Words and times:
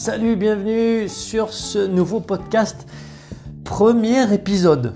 Salut, 0.00 0.34
bienvenue 0.34 1.10
sur 1.10 1.52
ce 1.52 1.86
nouveau 1.86 2.20
podcast, 2.20 2.88
premier 3.64 4.32
épisode. 4.32 4.94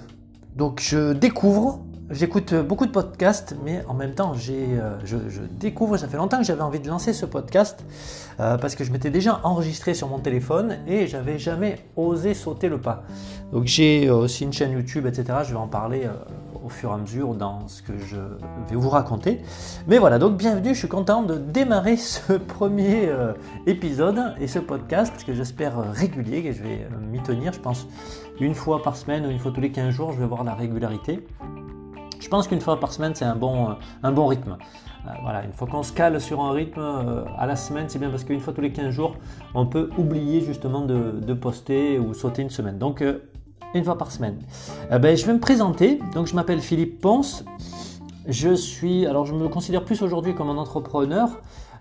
Donc 0.56 0.80
je 0.80 1.12
découvre, 1.12 1.84
j'écoute 2.08 2.54
beaucoup 2.54 2.86
de 2.86 2.90
podcasts, 2.90 3.54
mais 3.62 3.84
en 3.86 3.92
même 3.92 4.14
temps 4.14 4.32
euh, 4.48 4.96
je, 5.04 5.40
découvre, 5.60 5.98
ça 5.98 6.08
fait 6.08 6.16
longtemps 6.16 6.38
que 6.38 6.44
j'avais 6.44 6.62
envie 6.62 6.80
de 6.80 6.88
lancer 6.88 7.12
ce 7.12 7.26
podcast, 7.26 7.84
euh, 8.40 8.56
parce 8.56 8.74
que 8.76 8.82
je 8.82 8.92
m'étais 8.92 9.10
déjà 9.10 9.40
enregistré 9.44 9.92
sur 9.92 10.08
mon 10.08 10.20
téléphone 10.20 10.78
et 10.86 11.06
j'avais 11.06 11.38
jamais 11.38 11.80
osé 11.96 12.32
sauter 12.32 12.70
le 12.70 12.80
pas. 12.80 13.04
Donc 13.52 13.66
j'ai 13.66 14.08
aussi 14.08 14.44
une 14.44 14.54
chaîne 14.54 14.72
YouTube, 14.72 15.04
etc. 15.06 15.40
Je 15.46 15.50
vais 15.50 15.58
en 15.58 15.68
parler 15.68 16.08
au 16.64 16.70
fur 16.70 16.90
et 16.90 16.94
à 16.94 16.96
mesure 16.96 17.34
dans 17.34 17.68
ce 17.68 17.82
que 17.82 17.92
je 17.98 18.16
vais 18.16 18.76
vous 18.76 18.88
raconter. 18.88 19.40
Mais 19.86 19.98
voilà, 19.98 20.18
donc 20.18 20.36
bienvenue, 20.38 20.70
je 20.70 20.78
suis 20.78 20.88
content 20.88 21.22
de 21.22 21.36
démarrer 21.36 21.96
ce 21.98 22.32
premier 22.32 23.06
euh, 23.06 23.34
épisode 23.66 24.34
et 24.40 24.46
ce 24.46 24.58
podcast 24.58 25.24
que 25.24 25.34
j'espère 25.34 25.92
régulier, 25.92 26.42
que 26.42 26.52
je 26.52 26.62
vais 26.62 26.86
euh, 26.90 27.06
m'y 27.10 27.20
tenir, 27.22 27.52
je 27.52 27.60
pense 27.60 27.86
une 28.40 28.54
fois 28.54 28.82
par 28.82 28.96
semaine 28.96 29.26
ou 29.26 29.30
une 29.30 29.38
fois 29.38 29.52
tous 29.52 29.60
les 29.60 29.70
15 29.70 29.90
jours, 29.90 30.12
je 30.12 30.18
vais 30.18 30.26
voir 30.26 30.42
la 30.42 30.54
régularité. 30.54 31.26
Je 32.18 32.28
pense 32.30 32.48
qu'une 32.48 32.62
fois 32.62 32.80
par 32.80 32.92
semaine, 32.92 33.14
c'est 33.14 33.26
un 33.26 33.36
bon, 33.36 33.70
euh, 33.70 33.74
un 34.02 34.10
bon 34.10 34.26
rythme. 34.26 34.56
voilà, 35.22 35.44
une 35.44 35.52
fois 35.52 35.68
qu'on 35.68 35.82
se 35.82 35.92
cale 35.92 36.18
sur 36.18 36.40
un 36.40 36.52
rythme 36.52 36.80
à 37.36 37.44
la 37.44 37.56
semaine, 37.56 37.90
c'est 37.90 37.98
bien 37.98 38.08
parce 38.08 38.24
qu'une 38.24 38.40
fois 38.40 38.54
tous 38.54 38.62
les 38.62 38.72
15 38.72 38.88
jours, 38.88 39.16
on 39.54 39.66
peut 39.66 39.90
oublier 39.98 40.40
justement 40.40 40.80
de, 40.80 41.20
de 41.20 41.34
poster 41.34 41.98
ou 41.98 42.14
sauter 42.14 42.40
une 42.40 42.48
semaine. 42.48 42.78
Donc 42.78 43.04
une 43.74 43.84
fois 43.84 43.98
par 43.98 44.10
semaine. 44.10 44.36
Eh 44.92 44.98
ben, 44.98 45.16
je 45.16 45.26
vais 45.26 45.32
me 45.32 45.40
présenter. 45.40 46.00
Donc, 46.14 46.26
je 46.26 46.34
m'appelle 46.34 46.60
Philippe 46.60 47.00
Ponce. 47.00 47.44
Je 48.26 48.54
suis, 48.54 49.06
alors 49.06 49.26
je 49.26 49.34
me 49.34 49.48
considère 49.48 49.84
plus 49.84 50.00
aujourd'hui 50.00 50.34
comme 50.34 50.48
un 50.48 50.56
entrepreneur 50.56 51.28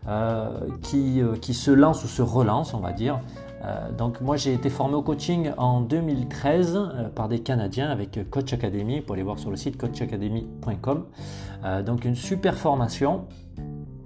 euh, 0.07 0.49
qui, 0.81 1.21
euh, 1.21 1.37
qui, 1.37 1.53
se 1.53 1.71
lance 1.71 2.03
ou 2.03 2.07
se 2.07 2.21
relance, 2.21 2.73
on 2.73 2.79
va 2.79 2.91
dire. 2.91 3.21
Euh, 3.63 3.89
donc 3.93 4.19
moi 4.19 4.35
j'ai 4.35 4.53
été 4.53 4.69
formé 4.69 4.95
au 4.95 5.01
coaching 5.01 5.51
en 5.57 5.79
2013 5.79 7.11
par 7.15 7.29
des 7.29 7.39
Canadiens 7.39 7.89
avec 7.89 8.29
Coach 8.29 8.51
Academy, 8.51 8.99
pour 8.99 9.13
aller 9.13 9.23
voir 9.23 9.39
sur 9.39 9.49
le 9.49 9.55
site 9.55 9.77
coachacademy.com. 9.77 11.05
donc 11.85 12.03
une 12.03 12.15
super 12.15 12.55
formation 12.55 13.27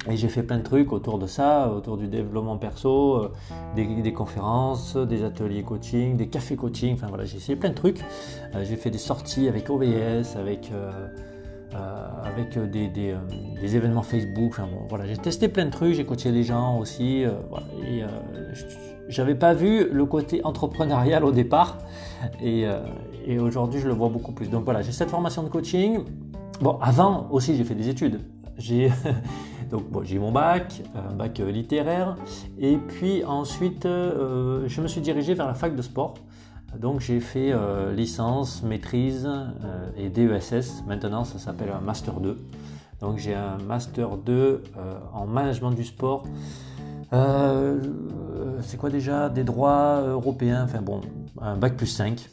et 0.09 0.15
j'ai 0.17 0.29
fait 0.29 0.43
plein 0.43 0.57
de 0.57 0.63
trucs 0.63 0.93
autour 0.93 1.19
de 1.19 1.27
ça, 1.27 1.69
autour 1.69 1.97
du 1.97 2.07
développement 2.07 2.57
perso, 2.57 3.15
euh, 3.15 3.31
des, 3.75 4.13
conférences, 4.13 4.95
des 4.95 5.23
ateliers 5.23 5.63
coaching, 5.63 6.17
des 6.17 6.27
cafés 6.27 6.55
coaching, 6.55 6.93
enfin 6.93 7.07
voilà, 7.07 7.25
j'ai 7.25 7.37
essayé 7.37 7.55
plein 7.55 7.69
de 7.69 7.75
trucs. 7.75 8.01
Euh, 8.55 8.63
j'ai 8.63 8.75
fait 8.75 8.89
des 8.89 8.97
sorties 8.97 9.47
avec 9.47 9.69
OBS, 9.69 10.37
avec, 10.37 10.71
euh, 10.71 11.09
avec 12.23 12.57
des, 12.57 12.87
des, 12.87 13.75
événements 13.75 14.01
Facebook, 14.01 14.51
enfin 14.53 14.67
bon, 14.71 14.85
voilà, 14.89 15.05
j'ai 15.05 15.17
testé 15.17 15.47
plein 15.47 15.65
de 15.65 15.71
trucs, 15.71 15.93
j'ai 15.93 16.05
coaché 16.05 16.31
des 16.31 16.43
gens 16.43 16.79
aussi, 16.79 17.25
voilà, 17.49 17.67
et 17.85 18.03
j'avais 19.09 19.35
pas 19.35 19.53
vu 19.53 19.87
le 19.91 20.05
côté 20.05 20.43
entrepreneurial 20.43 21.23
au 21.23 21.31
départ, 21.31 21.77
et, 22.41 22.65
et 23.27 23.37
aujourd'hui 23.37 23.79
je 23.79 23.87
le 23.87 23.93
vois 23.93 24.09
beaucoup 24.09 24.31
plus. 24.31 24.49
Donc 24.49 24.63
voilà, 24.63 24.81
j'ai 24.81 24.91
cette 24.91 25.11
formation 25.11 25.43
de 25.43 25.49
coaching. 25.49 25.99
Bon, 26.61 26.79
avant 26.81 27.27
aussi 27.29 27.55
j'ai 27.55 27.63
fait 27.63 27.75
des 27.75 27.89
études. 27.89 28.21
J'ai 28.57 28.89
Donc 29.69 29.83
j'ai 30.03 30.19
mon 30.19 30.31
bac, 30.31 30.81
un 30.95 31.13
bac 31.13 31.39
euh, 31.39 31.51
littéraire, 31.51 32.15
et 32.57 32.77
puis 32.77 33.23
ensuite 33.25 33.85
euh, 33.85 34.63
je 34.67 34.81
me 34.81 34.87
suis 34.87 35.01
dirigé 35.01 35.33
vers 35.33 35.47
la 35.47 35.53
fac 35.53 35.75
de 35.75 35.81
sport. 35.81 36.15
Donc 36.77 36.99
j'ai 36.99 37.19
fait 37.19 37.51
euh, 37.51 37.93
licence, 37.93 38.63
maîtrise 38.63 39.29
et 39.97 40.09
DESS. 40.09 40.83
Maintenant 40.87 41.23
ça 41.23 41.39
s'appelle 41.39 41.71
un 41.71 41.81
master 41.81 42.19
2. 42.19 42.37
Donc 43.01 43.17
j'ai 43.17 43.35
un 43.35 43.57
master 43.57 44.17
2 44.17 44.63
en 45.13 45.27
management 45.27 45.71
du 45.71 45.83
sport. 45.83 46.23
c'est 47.11 48.77
quoi 48.77 48.89
déjà? 48.89 49.29
Des 49.29 49.43
droits 49.43 50.01
européens, 50.01 50.63
enfin 50.63 50.81
bon, 50.81 51.01
un 51.41 51.55
bac 51.55 51.75
plus 51.75 51.87
5 51.87 52.29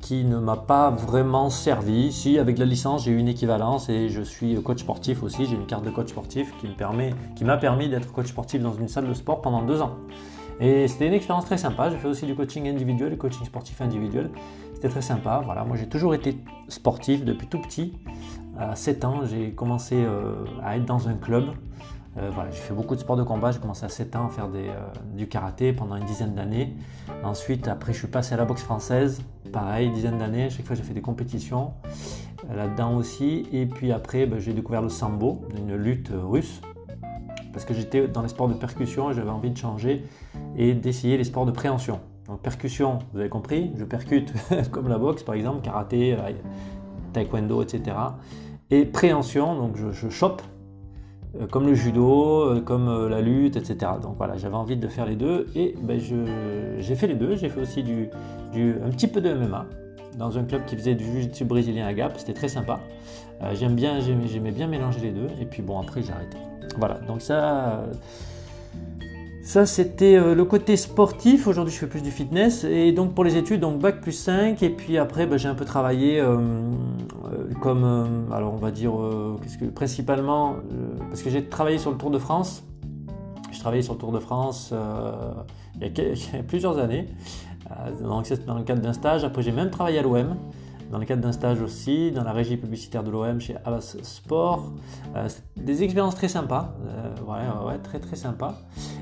qui 0.00 0.24
ne 0.24 0.38
m'a 0.38 0.56
pas 0.56 0.90
vraiment 0.90 1.50
servi. 1.50 2.12
Si, 2.12 2.38
avec 2.38 2.58
la 2.58 2.64
licence, 2.64 3.04
j'ai 3.04 3.12
eu 3.12 3.18
une 3.18 3.28
équivalence 3.28 3.88
et 3.88 4.08
je 4.08 4.22
suis 4.22 4.60
coach 4.62 4.80
sportif 4.80 5.22
aussi. 5.22 5.46
J'ai 5.46 5.56
une 5.56 5.66
carte 5.66 5.84
de 5.84 5.90
coach 5.90 6.08
sportif 6.08 6.52
qui 6.60 6.68
permet, 6.68 7.14
qui 7.36 7.44
m'a 7.44 7.56
permis 7.56 7.88
d'être 7.88 8.12
coach 8.12 8.28
sportif 8.28 8.62
dans 8.62 8.74
une 8.74 8.88
salle 8.88 9.08
de 9.08 9.14
sport 9.14 9.40
pendant 9.40 9.62
deux 9.62 9.82
ans. 9.82 9.96
Et 10.60 10.88
c'était 10.88 11.06
une 11.06 11.14
expérience 11.14 11.46
très 11.46 11.56
sympa. 11.56 11.90
J'ai 11.90 11.96
fait 11.96 12.08
aussi 12.08 12.26
du 12.26 12.34
coaching 12.34 12.68
individuel, 12.68 13.10
du 13.10 13.16
coaching 13.16 13.46
sportif 13.46 13.80
individuel. 13.80 14.30
C'était 14.74 14.90
très 14.90 15.02
sympa. 15.02 15.42
Voilà, 15.44 15.64
moi 15.64 15.76
j'ai 15.76 15.88
toujours 15.88 16.14
été 16.14 16.36
sportif 16.68 17.24
depuis 17.24 17.46
tout 17.46 17.60
petit. 17.60 17.94
À 18.58 18.76
7 18.76 19.04
ans, 19.06 19.20
j'ai 19.24 19.52
commencé 19.52 19.96
euh, 19.96 20.44
à 20.62 20.76
être 20.76 20.84
dans 20.84 21.08
un 21.08 21.14
club. 21.14 21.46
Euh, 22.18 22.30
voilà, 22.32 22.50
j'ai 22.50 22.58
fait 22.58 22.74
beaucoup 22.74 22.96
de 22.96 23.00
sports 23.00 23.16
de 23.16 23.22
combat. 23.22 23.52
J'ai 23.52 23.60
commencé 23.60 23.84
à 23.84 23.88
7 23.88 24.16
ans 24.16 24.26
à 24.26 24.28
faire 24.30 24.48
euh, 24.52 24.74
du 25.14 25.28
karaté 25.28 25.72
pendant 25.72 25.96
une 25.96 26.04
dizaine 26.04 26.34
d'années. 26.34 26.74
Ensuite, 27.22 27.68
après, 27.68 27.92
je 27.92 27.98
suis 27.98 28.08
passé 28.08 28.34
à 28.34 28.36
la 28.36 28.44
boxe 28.44 28.62
française. 28.62 29.22
Pareil, 29.52 29.90
dizaine 29.90 30.18
d'années. 30.18 30.50
Chaque 30.50 30.66
fois, 30.66 30.74
j'ai 30.74 30.82
fait 30.82 30.94
des 30.94 31.02
compétitions 31.02 31.72
euh, 32.50 32.56
là-dedans 32.56 32.96
aussi. 32.96 33.46
Et 33.52 33.66
puis 33.66 33.92
après, 33.92 34.26
ben, 34.26 34.40
j'ai 34.40 34.52
découvert 34.52 34.82
le 34.82 34.88
sambo, 34.88 35.42
une 35.56 35.76
lutte 35.76 36.10
russe. 36.12 36.60
Parce 37.52 37.64
que 37.64 37.74
j'étais 37.74 38.06
dans 38.08 38.22
les 38.22 38.28
sports 38.28 38.48
de 38.48 38.54
percussion 38.54 39.10
et 39.10 39.14
j'avais 39.14 39.30
envie 39.30 39.50
de 39.50 39.58
changer 39.58 40.04
et 40.56 40.74
d'essayer 40.74 41.16
les 41.16 41.24
sports 41.24 41.46
de 41.46 41.50
préhension. 41.50 42.00
Donc, 42.26 42.42
percussion, 42.42 43.00
vous 43.12 43.20
avez 43.20 43.28
compris, 43.28 43.72
je 43.76 43.84
percute 43.84 44.32
comme 44.70 44.88
la 44.88 44.98
boxe, 44.98 45.24
par 45.24 45.34
exemple, 45.34 45.62
karaté, 45.62 46.16
taekwondo, 47.12 47.60
etc. 47.62 47.96
Et 48.70 48.84
préhension, 48.84 49.56
donc 49.56 49.76
je, 49.76 50.08
chope 50.08 50.42
euh, 50.42 50.59
comme 51.50 51.66
le 51.66 51.74
judo, 51.74 52.42
euh, 52.42 52.60
comme 52.60 52.88
euh, 52.88 53.08
la 53.08 53.20
lutte, 53.20 53.56
etc. 53.56 53.92
Donc 54.02 54.16
voilà, 54.16 54.36
j'avais 54.36 54.56
envie 54.56 54.76
de 54.76 54.88
faire 54.88 55.06
les 55.06 55.16
deux 55.16 55.46
et 55.54 55.74
ben, 55.80 56.00
j'ai 56.00 56.94
fait 56.94 57.06
les 57.06 57.14
deux. 57.14 57.36
J'ai 57.36 57.48
fait 57.48 57.60
aussi 57.60 57.82
du, 57.82 58.08
un 58.84 58.90
petit 58.90 59.06
peu 59.06 59.20
de 59.20 59.32
MMA 59.32 59.66
dans 60.18 60.38
un 60.38 60.44
club 60.44 60.64
qui 60.66 60.76
faisait 60.76 60.94
du 60.94 61.04
jiu-jitsu 61.04 61.44
brésilien 61.44 61.86
à 61.86 61.94
Gap. 61.94 62.14
C'était 62.16 62.34
très 62.34 62.48
sympa. 62.48 62.80
J'aime 63.54 63.74
bien, 63.74 64.00
j'aimais 64.00 64.50
bien 64.50 64.66
mélanger 64.66 65.00
les 65.00 65.12
deux. 65.12 65.28
Et 65.40 65.46
puis 65.46 65.62
bon, 65.62 65.80
après 65.80 66.02
j'ai 66.02 66.12
arrêté. 66.12 66.36
Voilà, 66.76 66.94
donc 67.06 67.22
ça, 67.22 67.84
ça, 69.42 69.64
c'était 69.64 70.16
euh, 70.16 70.34
le 70.34 70.44
côté 70.44 70.76
sportif. 70.76 71.46
Aujourd'hui, 71.46 71.72
je 71.72 71.78
fais 71.78 71.86
plus 71.86 72.02
du 72.02 72.10
fitness. 72.10 72.64
Et 72.64 72.92
donc, 72.92 73.14
pour 73.14 73.24
les 73.24 73.36
études, 73.36 73.60
donc 73.60 73.78
bac 73.78 74.00
plus 74.00 74.12
5. 74.12 74.62
Et 74.62 74.70
puis 74.70 74.98
après, 74.98 75.26
ben, 75.26 75.38
j'ai 75.38 75.48
un 75.48 75.54
peu 75.54 75.64
travaillé 75.64 76.20
euh, 76.20 76.36
euh, 76.36 77.54
comme, 77.60 78.28
alors 78.32 78.52
on 78.52 78.58
va 78.58 78.70
dire, 78.70 78.92
principalement, 79.74 80.56
parce 81.08 81.22
que 81.22 81.30
j'ai 81.30 81.44
travaillé 81.44 81.78
sur 81.78 81.90
le 81.90 81.96
Tour 81.96 82.10
de 82.10 82.18
France. 82.18 82.64
J'ai 83.50 83.60
travaillé 83.60 83.82
sur 83.82 83.94
le 83.94 83.98
Tour 83.98 84.12
de 84.12 84.20
France 84.20 84.72
il, 85.80 85.86
y 85.86 86.38
a, 86.38 86.42
plusieurs 86.46 86.78
années. 86.78 87.08
donc, 88.02 88.26
c'est 88.26 88.44
dans 88.44 88.56
le 88.56 88.62
cadre 88.62 88.82
d'un 88.82 88.92
stage. 88.92 89.24
Après, 89.24 89.42
j'ai 89.42 89.52
même 89.52 89.70
travaillé 89.70 89.98
à 89.98 90.02
l'OM 90.02 90.36
dans 90.90 90.98
le 90.98 91.04
cadre 91.04 91.22
d'un 91.22 91.32
stage 91.32 91.62
aussi, 91.62 92.10
dans 92.10 92.24
la 92.24 92.32
régie 92.32 92.56
publicitaire 92.56 93.04
de 93.04 93.10
l'OM 93.10 93.40
chez 93.40 93.56
Abbas 93.64 93.96
Sport. 94.02 94.72
Euh, 95.14 95.28
des 95.56 95.84
expériences 95.84 96.16
très 96.16 96.28
sympas, 96.28 96.74
euh, 96.84 97.66
ouais, 97.66 97.78
très 97.78 98.00
très 98.00 98.16
sympas. 98.16 98.58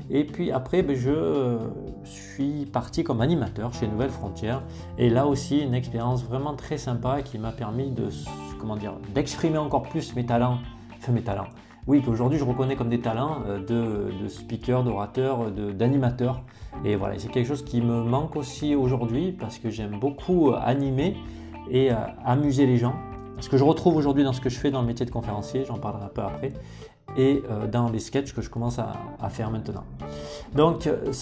Et 0.09 0.23
puis 0.23 0.51
après, 0.51 0.83
ben, 0.83 0.95
je 0.95 1.09
euh, 1.09 1.57
suis 2.03 2.67
parti 2.67 3.03
comme 3.03 3.21
animateur 3.21 3.73
chez 3.73 3.87
Nouvelles 3.87 4.11
Frontières. 4.11 4.61
Et 4.99 5.09
là 5.09 5.25
aussi, 5.25 5.59
une 5.59 5.73
expérience 5.73 6.23
vraiment 6.23 6.53
très 6.53 6.77
sympa 6.77 7.23
qui 7.23 7.39
m'a 7.39 7.51
permis 7.51 7.89
de, 7.89 8.09
comment 8.59 8.75
dire, 8.75 8.93
d'exprimer 9.15 9.57
encore 9.57 9.83
plus 9.83 10.15
mes 10.15 10.25
talents, 10.25 10.59
enfin 10.97 11.11
mes 11.11 11.23
talents. 11.23 11.47
Oui, 11.87 12.03
qu'aujourd'hui 12.03 12.37
je 12.37 12.43
reconnais 12.43 12.75
comme 12.75 12.89
des 12.89 12.99
talents 12.99 13.39
de 13.67 14.11
speaker, 14.27 14.83
d'orateur, 14.83 15.49
d'animateur. 15.49 16.43
Et 16.85 16.95
voilà, 16.95 17.17
c'est 17.17 17.29
quelque 17.29 17.47
chose 17.47 17.65
qui 17.65 17.81
me 17.81 18.03
manque 18.03 18.35
aussi 18.35 18.75
aujourd'hui 18.75 19.31
parce 19.31 19.57
que 19.57 19.71
j'aime 19.71 19.99
beaucoup 19.99 20.51
animer 20.53 21.15
et 21.69 21.91
euh, 21.91 21.95
amuser 22.25 22.65
les 22.65 22.77
gens. 22.77 22.95
Ce 23.39 23.49
que 23.49 23.57
je 23.57 23.63
retrouve 23.63 23.95
aujourd'hui 23.95 24.23
dans 24.23 24.33
ce 24.33 24.41
que 24.41 24.49
je 24.49 24.57
fais 24.57 24.71
dans 24.71 24.81
le 24.81 24.87
métier 24.87 25.05
de 25.05 25.11
conférencier, 25.11 25.63
j'en 25.65 25.77
parlerai 25.77 26.05
un 26.05 26.09
peu 26.09 26.21
après, 26.21 26.53
et 27.17 27.41
euh, 27.49 27.67
dans 27.67 27.89
les 27.89 27.99
sketchs 27.99 28.33
que 28.33 28.41
je 28.41 28.49
commence 28.49 28.79
à, 28.79 29.29
faire 29.29 29.49
maintenant. 29.49 29.83
Donc 30.53 30.87
euh, 30.87 31.13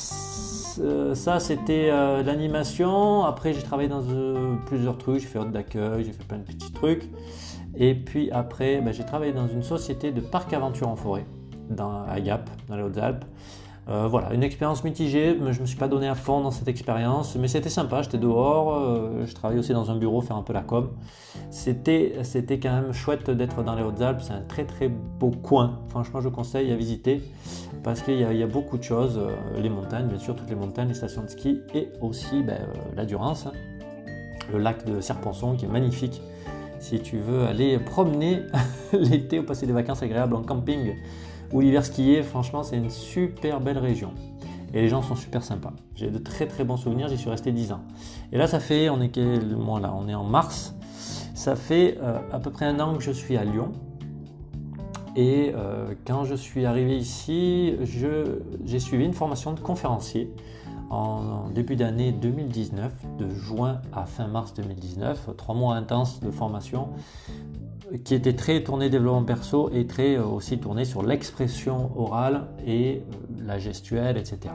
ça 1.16 1.39
c'était 1.39 1.89
l'animation. 2.24 3.24
Après 3.24 3.54
j'ai 3.54 3.62
travaillé 3.62 3.89
dans 3.89 4.04
plusieurs 4.66 4.98
trucs, 4.98 5.22
j'ai 5.22 5.28
fait 5.28 5.39
hôte 5.39 5.51
d'accueil, 5.51 6.04
j'ai 6.06 6.12
fait 6.12 6.24
plein 6.24 6.38
de 6.38 6.44
petits 6.44 6.72
trucs. 6.72 7.10
Et 7.75 7.94
puis 7.94 8.31
après 8.31 8.81
ben, 8.81 8.92
j'ai 8.94 9.06
travaillé 9.06 9.33
dans 9.33 9.48
une 9.48 9.63
société 9.63 10.12
de 10.12 10.22
parc 10.22 10.54
aventure 10.54 10.88
en 10.88 10.95
forêt 10.95 11.25
dans, 11.69 12.04
à 12.04 12.19
Gap, 12.19 12.50
dans 12.68 12.75
les 12.75 12.83
Hautes-Alpes. 12.83 13.25
Euh, 13.89 14.07
voilà, 14.10 14.34
une 14.34 14.44
expérience 14.44 14.84
mitigée, 14.84 15.38
mais 15.39 15.54
je 15.54 15.60
ne 15.60 15.62
me 15.62 15.66
suis 15.66 15.78
pas 15.78 15.88
donné 15.88 16.10
à 16.10 16.16
fond 16.16 16.42
dans 16.42 16.51
cette 16.51 16.68
expérience, 16.68 17.38
mais 17.38 17.48
c'était 17.48 17.69
sympa, 17.69 18.01
j'étais 18.01 18.18
dehors, 18.18 18.75
euh, 18.75 19.25
je 19.25 19.34
travaillais 19.34 19.62
aussi 19.62 19.72
dans 19.72 19.89
un 19.89 19.95
bureau, 19.95 20.19
faire 20.19 20.36
un 20.36 20.44
peu 20.44 20.51
la 20.51 20.62
com. 20.62 20.89
C'était, 21.51 22.16
c'était 22.24 22.60
quand 22.60 22.74
même 22.74 22.92
chouette 22.92 23.30
d'être 23.30 23.63
dans 23.63 23.75
les 23.75 23.84
Hautes-Alpes, 23.84 24.19
c'est 24.22 24.34
un 24.34 24.42
très 24.42 24.66
très 24.66 24.89
beau 24.89 25.31
coin, 25.31 25.80
franchement 25.88 26.19
je 26.19 26.28
conseille 26.28 26.69
à 26.74 26.75
visiter, 26.75 27.22
parce 27.81 28.01
qu'il 28.01 28.19
y, 28.19 28.44
a 28.44 28.48
beaucoup 28.48 28.78
de 28.78 28.84
choses, 28.84 29.18
euh, 29.18 29.62
les 29.62 29.69
montagnes, 29.69 30.07
bien 30.07 30.19
sûr, 30.19 30.36
toutes 30.36 30.50
les 30.50 30.56
montagnes, 30.56 30.90
les 30.90 30.94
stations 30.94 31.24
de 31.24 31.30
ski, 31.30 31.62
et 31.74 31.88
aussi 32.01 32.44
ben, 32.44 32.60
la 32.94 33.06
Durance, 33.06 33.45
hein. 33.45 33.54
le 34.51 34.60
lac 34.60 34.83
de 34.83 35.00
Serponçon 35.00 35.56
qui 35.56 35.63
est 35.63 35.69
magnifique. 35.69 36.22
Si 36.80 37.00
tu 37.00 37.19
veux 37.19 37.45
aller 37.45 37.80
promener 37.80 38.42
l'été 38.94 39.40
ou 39.40 39.44
passer 39.44 39.66
des 39.66 39.74
vacances 39.74 40.04
agréables 40.04 40.36
en 40.36 40.44
camping 40.44 40.94
ou 41.52 41.62
l'hiver 41.62 41.86
skier, 41.86 42.24
franchement, 42.24 42.64
c'est 42.64 42.78
une 42.78 42.90
super 42.90 43.62
belle 43.62 43.78
région. 43.78 44.12
et 44.74 44.82
les 44.82 44.90
gens 44.90 45.02
sont 45.02 45.16
super 45.16 45.44
sympas. 45.44 45.74
J'ai 45.96 46.10
de 46.10 46.18
très 46.18 46.46
très 46.46 46.64
bons 46.64 46.78
souvenirs, 46.78 47.08
j'y 47.08 47.18
suis 47.18 47.30
resté 47.30 47.52
10 47.52 47.72
ans. 47.72 47.82
Et 48.32 48.38
là, 48.38 48.48
ça 48.48 48.60
fait, 48.60 48.90
on 48.90 49.02
est, 49.02 49.16
là, 49.16 49.94
on 49.96 50.08
est 50.08 50.16
en 50.16 50.26
mars, 50.26 50.76
ça 51.34 51.56
fait 51.56 51.98
euh, 52.02 52.20
à 52.32 52.40
peu 52.40 52.52
près 52.52 52.66
un 52.66 52.80
an 52.80 52.96
que 52.96 53.04
je 53.04 53.12
suis 53.12 53.38
à 53.38 53.46
Lyon. 53.46 53.72
Et 55.16 55.52
euh, 55.56 55.96
quand 56.06 56.26
je 56.26 56.36
suis 56.36 56.66
arrivé 56.66 56.98
ici, 56.98 57.76
j'ai 58.66 58.80
suivi 58.80 59.06
une 59.06 59.14
formation 59.14 59.54
de 59.54 59.60
conférencier 59.60 60.32
en, 60.90 61.50
début 61.50 61.76
d'année 61.76 62.12
2019, 62.12 62.92
de 63.18 63.30
juin 63.30 63.82
à 63.94 64.06
fin 64.06 64.28
mars 64.28 64.54
2019, 64.54 65.30
trois 65.38 65.56
mois 65.56 65.76
intenses 65.76 66.20
de 66.20 66.32
formation 66.32 66.90
qui 68.04 68.16
était 68.16 68.34
très 68.34 68.63
tourné 68.63 68.89
développement 68.89 69.24
perso 69.24 69.69
et 69.74 69.86
très 69.88 70.16
euh, 70.16 70.25
aussi 70.25 70.57
tourné 70.57 70.86
sur 70.86 71.04
l'expression 71.04 71.92
orale 71.98 72.48
et 72.66 73.01
la 73.45 73.60
gestuelle, 73.60 74.18
etc 74.18 74.54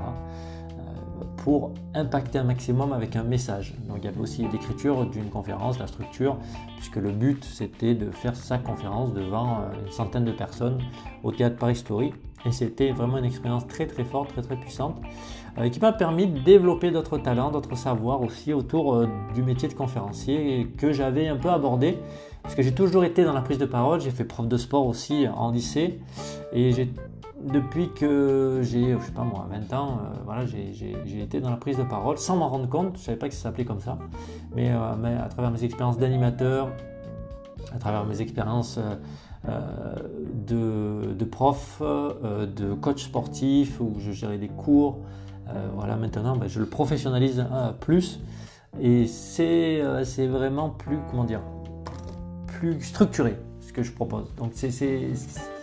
pour 1.42 1.72
impacter 1.94 2.38
un 2.38 2.44
maximum 2.44 2.92
avec 2.92 3.16
un 3.16 3.24
message. 3.24 3.74
Donc 3.88 3.98
il 3.98 4.04
y 4.04 4.08
avait 4.08 4.20
aussi 4.20 4.46
l'écriture 4.50 5.06
d'une 5.06 5.28
conférence, 5.28 5.78
la 5.78 5.88
structure, 5.88 6.38
puisque 6.76 6.96
le 6.96 7.10
but 7.10 7.44
c'était 7.44 7.94
de 7.94 8.10
faire 8.10 8.36
sa 8.36 8.58
conférence 8.58 9.12
devant 9.12 9.58
euh, 9.58 9.84
une 9.84 9.90
centaine 9.90 10.24
de 10.24 10.32
personnes 10.32 10.78
au 11.22 11.32
théâtre 11.32 11.56
Paris 11.56 11.76
Story. 11.76 12.12
Et 12.44 12.52
c'était 12.52 12.90
vraiment 12.90 13.18
une 13.18 13.24
expérience 13.24 13.66
très 13.66 13.86
très 13.86 14.04
forte, 14.04 14.30
très 14.30 14.42
très 14.42 14.56
puissante, 14.56 14.96
euh, 15.58 15.68
qui 15.68 15.80
m'a 15.80 15.92
permis 15.92 16.26
de 16.26 16.38
développer 16.40 16.90
d'autres 16.90 17.18
talents, 17.18 17.50
d'autres 17.50 17.76
savoirs 17.76 18.20
aussi 18.20 18.52
autour 18.52 18.94
euh, 18.94 19.08
du 19.34 19.42
métier 19.42 19.68
de 19.68 19.74
conférencier 19.74 20.68
que 20.78 20.92
j'avais 20.92 21.28
un 21.28 21.36
peu 21.36 21.50
abordé. 21.50 21.98
Parce 22.42 22.54
que 22.54 22.62
j'ai 22.62 22.74
toujours 22.74 23.04
été 23.04 23.24
dans 23.24 23.32
la 23.32 23.42
prise 23.42 23.58
de 23.58 23.66
parole, 23.66 24.00
j'ai 24.00 24.10
fait 24.10 24.24
prof 24.24 24.48
de 24.48 24.56
sport 24.56 24.86
aussi 24.86 25.26
en 25.28 25.52
lycée 25.52 26.00
et 26.52 26.72
j'ai 26.72 26.92
depuis 27.44 27.90
que 27.92 28.60
j'ai, 28.62 28.92
je 28.92 29.04
sais 29.04 29.12
pas 29.12 29.24
moi, 29.24 29.46
20 29.50 29.72
ans, 29.76 30.00
euh, 30.00 30.18
voilà, 30.24 30.46
j'ai 30.46 31.20
été 31.20 31.40
dans 31.40 31.50
la 31.50 31.56
prise 31.56 31.76
de 31.76 31.82
parole 31.82 32.18
sans 32.18 32.36
m'en 32.36 32.48
rendre 32.48 32.68
compte. 32.68 32.96
Je 32.96 33.02
savais 33.02 33.18
pas 33.18 33.28
que 33.28 33.34
ça 33.34 33.42
s'appelait 33.42 33.64
comme 33.64 33.80
ça, 33.80 33.98
mais, 34.54 34.70
euh, 34.70 35.22
à 35.22 35.28
travers 35.28 35.50
mes 35.50 35.64
expériences 35.64 35.98
d'animateur, 35.98 36.70
à 37.74 37.78
travers 37.78 38.04
mes 38.04 38.20
expériences 38.20 38.78
euh, 39.48 39.96
de, 40.46 41.14
de, 41.14 41.24
prof, 41.24 41.82
de 41.82 42.74
coach 42.74 43.04
sportif 43.04 43.80
où 43.80 43.94
je 43.98 44.12
gérais 44.12 44.38
des 44.38 44.48
cours, 44.48 44.98
voilà, 45.74 45.96
maintenant, 45.96 46.36
ben, 46.36 46.48
je 46.48 46.60
le 46.60 46.66
professionnalise 46.66 47.44
plus 47.80 48.20
et 48.80 49.06
c'est 49.06 49.82
vraiment 50.26 50.70
plus, 50.70 50.98
comment 51.10 51.24
dire, 51.24 51.40
plus 52.46 52.80
structuré 52.80 53.36
ce 53.60 53.72
que 53.72 53.82
je 53.82 53.92
propose. 53.92 54.32
Donc 54.36 54.52
c'est 54.54 54.70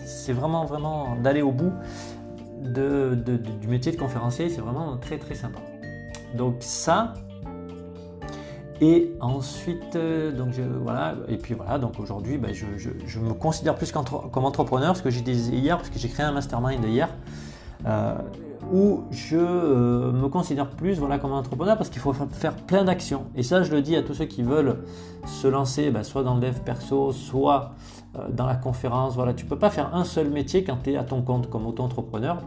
c'est 0.05 0.33
vraiment, 0.33 0.65
vraiment 0.65 1.15
d'aller 1.15 1.41
au 1.41 1.51
bout 1.51 1.73
de, 2.61 3.15
du 3.15 3.67
métier 3.67 3.91
de 3.91 3.97
conférencier. 3.97 4.49
C'est 4.49 4.61
vraiment 4.61 4.97
très, 4.97 5.17
très 5.17 5.35
sympa. 5.35 5.59
Donc 6.35 6.55
ça. 6.59 7.13
Et 8.81 9.11
ensuite, 9.19 9.97
euh, 9.97 10.31
donc 10.31 10.53
je, 10.53 10.61
voilà, 10.61 11.15
et 11.27 11.35
puis 11.35 11.53
voilà, 11.53 11.77
donc 11.77 11.99
aujourd'hui, 11.99 12.37
ben, 12.37 12.53
je, 12.53 12.65
je, 12.77 13.19
me 13.19 13.33
considère 13.33 13.75
plus 13.75 13.91
comme 13.91 14.45
entrepreneur, 14.45 14.95
ce 14.95 15.01
que 15.01 15.09
j'ai 15.09 15.19
dit 15.19 15.33
hier, 15.33 15.75
parce 15.75 15.89
que 15.89 15.99
j'ai 15.99 16.07
créé 16.07 16.25
un 16.25 16.31
mastermind 16.31 16.85
hier, 16.85 17.09
euh, 17.85 18.15
où 18.71 19.03
je 19.11 19.37
euh, 19.37 20.11
me 20.11 20.27
considère 20.27 20.69
plus 20.69 20.99
voilà, 20.99 21.17
comme 21.17 21.31
un 21.31 21.37
entrepreneur 21.37 21.77
parce 21.77 21.89
qu'il 21.89 22.01
faut 22.01 22.13
faire 22.13 22.55
plein 22.55 22.83
d'actions. 22.83 23.25
Et 23.35 23.43
ça, 23.43 23.63
je 23.63 23.71
le 23.71 23.81
dis 23.81 23.95
à 23.95 24.03
tous 24.03 24.13
ceux 24.13 24.25
qui 24.25 24.43
veulent 24.43 24.77
se 25.25 25.47
lancer, 25.47 25.91
ben, 25.91 26.03
soit 26.03 26.23
dans 26.23 26.35
le 26.35 26.41
dev 26.41 26.59
perso, 26.59 27.11
soit 27.11 27.71
euh, 28.15 28.29
dans 28.29 28.45
la 28.45 28.55
conférence. 28.55 29.15
Voilà, 29.15 29.33
tu 29.33 29.45
peux 29.45 29.57
pas 29.57 29.69
faire 29.69 29.95
un 29.95 30.03
seul 30.03 30.29
métier 30.29 30.63
quand 30.63 30.77
tu 30.83 30.91
es 30.91 30.97
à 30.97 31.03
ton 31.03 31.21
compte 31.21 31.49
comme 31.49 31.65
auto-entrepreneur. 31.65 32.41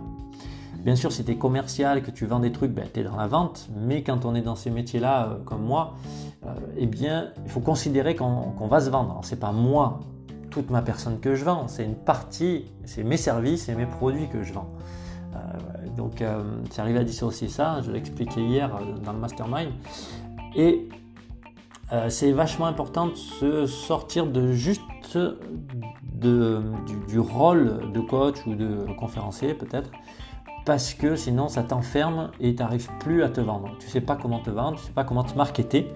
Bien 0.84 0.96
sûr, 0.96 1.12
si 1.12 1.24
tu 1.24 1.32
es 1.32 1.36
commercial 1.36 2.02
que 2.02 2.10
tu 2.10 2.26
vends 2.26 2.40
des 2.40 2.50
trucs, 2.52 2.72
ben, 2.72 2.86
tu 2.92 3.00
es 3.00 3.04
dans 3.04 3.16
la 3.16 3.26
vente. 3.26 3.68
Mais 3.76 4.02
quand 4.02 4.25
on 4.25 4.34
est 4.34 4.42
dans 4.42 4.56
ces 4.56 4.70
métiers-là, 4.70 5.26
euh, 5.26 5.34
comme 5.44 5.62
moi, 5.62 5.94
eh 6.76 6.86
bien, 6.86 7.28
il 7.44 7.50
faut 7.52 7.60
considérer 7.60 8.16
qu'on 8.16 8.66
va 8.68 8.80
se 8.80 8.90
vendre. 8.90 9.20
Ce 9.22 9.30
n'est 9.30 9.40
pas 9.40 9.52
moi, 9.52 10.00
toute 10.50 10.70
ma 10.70 10.82
personne 10.82 11.20
que 11.20 11.36
je 11.36 11.44
vends. 11.44 11.68
C'est 11.68 11.84
une 11.84 11.94
partie, 11.94 12.64
c'est 12.84 13.04
mes 13.04 13.16
services 13.16 13.68
et 13.68 13.76
mes 13.76 13.86
produits 13.86 14.28
que 14.28 14.42
je 14.42 14.52
vends. 14.52 14.68
Donc, 15.96 16.24
c'est 16.70 16.80
arrivé 16.80 16.98
à 17.00 17.04
dissocier 17.04 17.48
ça. 17.48 17.80
Je 17.82 17.90
l'ai 17.90 17.98
expliqué 17.98 18.40
hier 18.40 18.70
dans 19.04 19.12
le 19.12 19.18
mastermind. 19.18 19.70
Et 20.54 20.88
c'est 22.08 22.32
vachement 22.32 22.66
important 22.66 23.08
de 23.08 23.14
se 23.14 23.66
sortir 23.66 24.26
de 24.26 24.52
juste 24.52 24.82
du, 27.08 27.18
rôle 27.18 27.92
de 27.92 28.00
coach 28.00 28.36
ou 28.46 28.54
de 28.54 28.86
conférencier 28.98 29.54
peut-être, 29.54 29.90
parce 30.64 30.94
que 30.94 31.16
sinon 31.16 31.48
ça 31.48 31.62
t'enferme 31.62 32.30
et 32.40 32.54
tu 32.54 32.62
n'arrives 32.62 32.90
plus 33.00 33.22
à 33.22 33.28
te 33.28 33.40
vendre. 33.40 33.76
Tu 33.78 33.86
ne 33.86 33.90
sais 33.90 34.00
pas 34.00 34.16
comment 34.16 34.40
te 34.40 34.50
vendre, 34.50 34.76
tu 34.76 34.82
ne 34.82 34.86
sais 34.86 34.92
pas 34.92 35.04
comment 35.04 35.24
te 35.24 35.36
marketer 35.36 35.92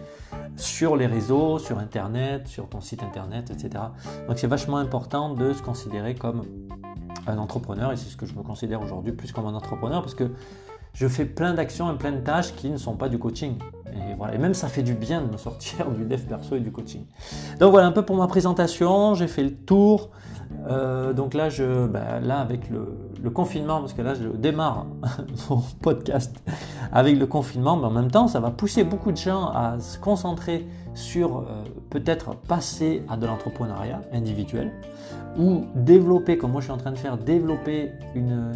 sur 0.57 0.97
les 0.97 1.07
réseaux, 1.07 1.59
sur 1.59 1.79
Internet, 1.79 2.49
sur 2.49 2.69
ton 2.69 2.81
site 2.81 3.03
Internet, 3.03 3.51
etc. 3.51 3.85
Donc 4.29 4.39
c'est 4.39 4.47
vachement 4.47 4.79
important 4.79 5.35
de 5.35 5.53
se 5.53 5.63
considérer 5.63 6.15
comme 6.15 6.43
un 7.27 7.39
entrepreneur 7.39 7.93
et 7.93 7.97
c'est 7.97 8.09
ce 8.09 8.17
que 8.17 8.27
je 8.27 8.35
me 8.35 8.43
considère 8.43 8.83
aujourd'hui 8.83 9.13
plus 9.13 9.33
comme 9.33 9.47
un 9.47 9.55
entrepreneur 9.55 10.03
parce 10.03 10.15
que 10.15 10.31
je 10.93 11.07
fais 11.09 11.27
plein 11.27 11.53
d'actions 11.53 11.93
et 11.93 11.97
plein 11.97 12.13
de 12.13 12.21
tâches 12.21 12.55
qui 12.55 12.71
ne 12.71 12.79
sont 12.79 12.97
pas 12.97 13.09
du 13.09 13.19
coaching. 13.19 13.59
Et, 13.93 14.15
voilà. 14.17 14.35
et 14.35 14.39
même 14.39 14.55
ça 14.55 14.69
fait 14.69 14.83
du 14.83 14.95
bien 14.95 15.21
de 15.23 15.31
me 15.31 15.37
sortir 15.37 15.91
du 15.91 16.05
dev 16.05 16.21
perso 16.23 16.57
et 16.57 16.61
du 16.61 16.73
coaching. 16.73 17.05
Donc 17.61 17.71
voilà 17.71 17.87
un 17.87 17.93
peu 17.93 18.03
pour 18.03 18.17
ma 18.17 18.27
présentation, 18.27 19.15
j'ai 19.15 19.29
fait 19.29 19.43
le 19.43 19.55
tour. 19.55 20.11
Euh, 20.69 21.13
donc 21.13 21.35
là, 21.35 21.49
je, 21.49 21.87
ben, 21.87 22.21
là 22.21 22.39
avec 22.39 22.71
le, 22.71 22.97
confinement, 23.31 23.81
parce 23.81 23.93
que 23.93 24.03
là 24.03 24.15
je 24.15 24.29
démarre 24.29 24.87
mon 25.51 25.63
podcast 25.83 26.35
avec 26.93 27.19
le 27.19 27.27
confinement, 27.27 27.77
mais 27.77 27.87
en 27.87 27.91
même 27.91 28.11
temps 28.11 28.29
ça 28.29 28.41
va 28.41 28.51
pousser 28.51 28.85
beaucoup 28.85 29.13
de 29.13 29.17
gens 29.17 29.47
à 29.47 29.79
se 29.81 29.99
concentrer 29.99 30.67
sur 30.95 31.39
euh, 31.39 31.43
peut-être 31.91 32.37
passer 32.37 33.03
à 33.09 33.17
de 33.17 33.27
l'entrepreneuriat 33.27 34.01
individuel 34.13 34.73
ou 35.39 35.65
développer, 35.75 36.39
comme 36.39 36.53
moi 36.53 36.61
je 36.61 36.67
suis 36.67 36.73
en 36.73 36.79
train 36.79 36.93
de 36.93 36.99
faire, 36.99 37.19
développer 37.19 37.91
euh, 38.17 38.53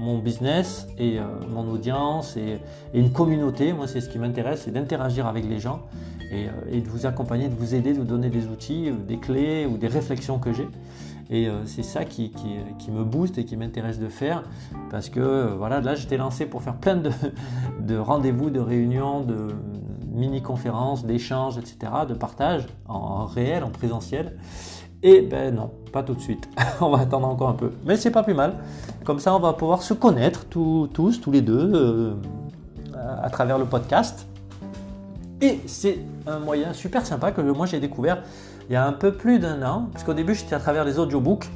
mon, 0.00 0.18
business 0.18 0.86
et 0.98 1.18
mon 1.50 1.68
audience 1.68 2.36
et, 2.36 2.58
une 2.94 3.12
communauté. 3.12 3.72
Moi 3.72 3.88
c'est 3.88 4.00
ce 4.00 4.08
qui 4.08 4.18
m'intéresse, 4.18 4.62
c'est 4.64 4.70
d'interagir 4.70 5.26
avec 5.26 5.48
les 5.48 5.58
gens 5.58 5.80
et, 6.30 6.80
de 6.80 6.88
vous 6.88 7.06
accompagner, 7.06 7.48
de 7.48 7.54
vous 7.54 7.74
aider, 7.74 7.92
de 7.92 7.98
vous 7.98 8.04
donner 8.04 8.30
des 8.30 8.46
outils, 8.46 8.90
des 9.06 9.18
clés 9.18 9.66
ou 9.66 9.76
des 9.76 9.88
réflexions 9.88 10.38
que 10.38 10.52
j'ai. 10.52 10.68
Et 11.30 11.46
euh, 11.46 11.66
c'est 11.66 11.82
ça 11.82 12.04
qui, 12.04 12.32
me 12.90 13.04
booste 13.04 13.38
et 13.38 13.44
qui 13.44 13.56
m'intéresse 13.56 13.98
de 13.98 14.08
faire 14.08 14.44
parce 14.90 15.10
que 15.10 15.20
euh, 15.20 15.54
voilà, 15.56 15.80
là 15.80 15.94
j'étais 15.94 16.16
lancé 16.16 16.46
pour 16.46 16.62
faire 16.62 16.76
plein 16.76 16.96
de, 16.96 17.96
rendez-vous, 17.96 18.50
de 18.50 18.60
réunions, 18.60 19.20
de 19.20 19.48
mini-conférences, 20.10 21.04
d'échanges, 21.04 21.58
etc., 21.58 21.92
de 22.08 22.14
partage 22.14 22.66
en, 22.88 23.26
réel, 23.26 23.62
en 23.62 23.70
présentiel. 23.70 24.38
Et 25.02 25.20
ben 25.20 25.54
non, 25.54 25.70
pas 25.92 26.02
tout 26.02 26.14
de 26.14 26.20
suite. 26.20 26.48
on 26.80 26.90
va 26.90 27.00
attendre 27.00 27.28
encore 27.28 27.50
un 27.50 27.54
peu. 27.54 27.72
Mais 27.84 27.96
c'est 27.96 28.10
pas 28.10 28.22
plus 28.22 28.34
mal. 28.34 28.54
Comme 29.04 29.20
ça, 29.20 29.34
on 29.34 29.38
va 29.38 29.52
pouvoir 29.52 29.82
se 29.82 29.94
connaître 29.94 30.46
tous, 30.46 30.88
tous 30.88 31.30
les 31.30 31.42
deux, 31.42 31.72
euh, 31.74 32.14
à 33.22 33.30
travers 33.30 33.58
le 33.58 33.64
podcast. 33.64 34.26
Et 35.40 35.60
c'est 35.66 35.98
un 36.26 36.40
moyen 36.40 36.72
super 36.72 37.06
sympa 37.06 37.30
que 37.30 37.40
moi 37.40 37.66
j'ai 37.66 37.78
découvert 37.78 38.24
il 38.68 38.74
y 38.74 38.76
a 38.76 38.86
un 38.86 38.92
peu 38.92 39.14
plus 39.14 39.38
d'un 39.38 39.62
an, 39.62 39.88
parce 39.92 40.04
qu'au 40.04 40.14
début 40.14 40.34
j'étais 40.34 40.54
à 40.54 40.58
travers 40.58 40.84
les 40.84 40.98
audiobooks. 40.98 41.48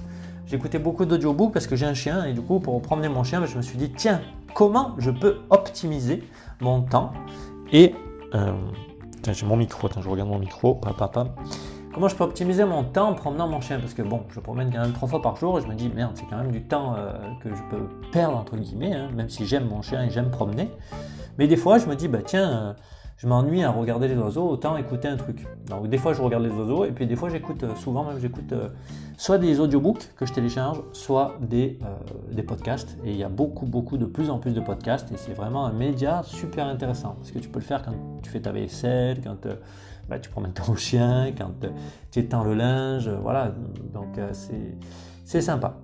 J'écoutais 0.46 0.78
beaucoup 0.78 1.04
d'audiobooks 1.04 1.52
parce 1.52 1.66
que 1.66 1.76
j'ai 1.76 1.86
un 1.86 1.94
chien 1.94 2.24
et 2.24 2.32
du 2.32 2.40
coup 2.40 2.58
pour 2.60 2.80
promener 2.82 3.08
mon 3.08 3.24
chien, 3.24 3.40
ben, 3.40 3.46
je 3.46 3.56
me 3.56 3.62
suis 3.62 3.78
dit 3.78 3.92
tiens, 3.92 4.20
comment 4.54 4.94
je 4.98 5.10
peux 5.10 5.40
optimiser 5.50 6.24
mon 6.60 6.82
temps 6.82 7.12
Et 7.70 7.94
euh, 8.34 8.52
j'ai 9.30 9.46
mon 9.46 9.56
micro, 9.56 9.88
je 10.00 10.08
regarde 10.08 10.28
mon 10.28 10.38
micro, 10.38 10.74
papa. 10.74 11.26
Comment 11.92 12.08
je 12.08 12.16
peux 12.16 12.24
optimiser 12.24 12.64
mon 12.64 12.84
temps 12.84 13.10
en 13.10 13.14
promenant 13.14 13.46
mon 13.46 13.60
chien? 13.60 13.78
Parce 13.78 13.92
que 13.92 14.00
bon, 14.00 14.22
je 14.30 14.40
promène 14.40 14.72
quand 14.72 14.80
même 14.80 14.92
trois 14.92 15.08
fois 15.08 15.20
par 15.20 15.36
jour 15.36 15.58
et 15.58 15.62
je 15.62 15.66
me 15.66 15.74
dis 15.74 15.90
merde, 15.90 16.12
c'est 16.14 16.24
quand 16.30 16.38
même 16.38 16.50
du 16.50 16.62
temps 16.62 16.94
euh, 16.96 17.12
que 17.42 17.50
je 17.50 17.62
peux 17.70 17.86
perdre 18.10 18.38
entre 18.38 18.56
guillemets, 18.56 18.94
hein, 18.94 19.08
même 19.14 19.28
si 19.28 19.46
j'aime 19.46 19.68
mon 19.68 19.82
chien 19.82 20.02
et 20.02 20.10
j'aime 20.10 20.30
promener. 20.30 20.70
Mais 21.36 21.46
des 21.46 21.56
fois, 21.56 21.76
je 21.76 21.86
me 21.86 21.94
dis 21.94 22.08
bah 22.08 22.20
tiens. 22.24 22.50
Euh, 22.50 22.72
je 23.22 23.28
m'ennuie 23.28 23.62
à 23.62 23.70
regarder 23.70 24.08
les 24.08 24.16
oiseaux, 24.16 24.48
autant 24.48 24.76
écouter 24.76 25.06
un 25.06 25.16
truc. 25.16 25.46
Donc 25.68 25.88
des 25.88 25.98
fois 25.98 26.12
je 26.12 26.20
regarde 26.20 26.42
les 26.42 26.50
oiseaux 26.50 26.84
et 26.84 26.90
puis 26.90 27.06
des 27.06 27.14
fois 27.14 27.28
j'écoute, 27.28 27.62
euh, 27.62 27.76
souvent 27.76 28.02
même 28.02 28.18
j'écoute 28.18 28.52
euh, 28.52 28.68
soit 29.16 29.38
des 29.38 29.60
audiobooks 29.60 30.12
que 30.16 30.26
je 30.26 30.32
télécharge, 30.32 30.82
soit 30.92 31.36
des, 31.40 31.78
euh, 31.84 32.32
des 32.32 32.42
podcasts. 32.42 32.98
Et 33.04 33.10
il 33.10 33.16
y 33.16 33.22
a 33.22 33.28
beaucoup, 33.28 33.64
beaucoup, 33.64 33.96
de 33.96 34.06
plus 34.06 34.28
en 34.28 34.40
plus 34.40 34.54
de 34.54 34.60
podcasts 34.60 35.12
et 35.12 35.16
c'est 35.16 35.34
vraiment 35.34 35.66
un 35.66 35.72
média 35.72 36.22
super 36.24 36.66
intéressant 36.66 37.14
parce 37.16 37.30
que 37.30 37.38
tu 37.38 37.48
peux 37.48 37.60
le 37.60 37.64
faire 37.64 37.84
quand 37.84 37.92
tu 38.22 38.28
fais 38.28 38.40
ta 38.40 38.50
vaisselle, 38.50 39.20
quand 39.22 39.46
bah, 40.08 40.18
tu 40.18 40.28
promènes 40.28 40.52
ton 40.52 40.74
chien, 40.76 41.32
quand 41.38 41.52
tu 42.10 42.18
étends 42.18 42.42
le 42.42 42.54
linge, 42.54 43.08
voilà. 43.08 43.54
Donc 43.94 44.18
c'est 45.22 45.40
sympa. 45.40 45.76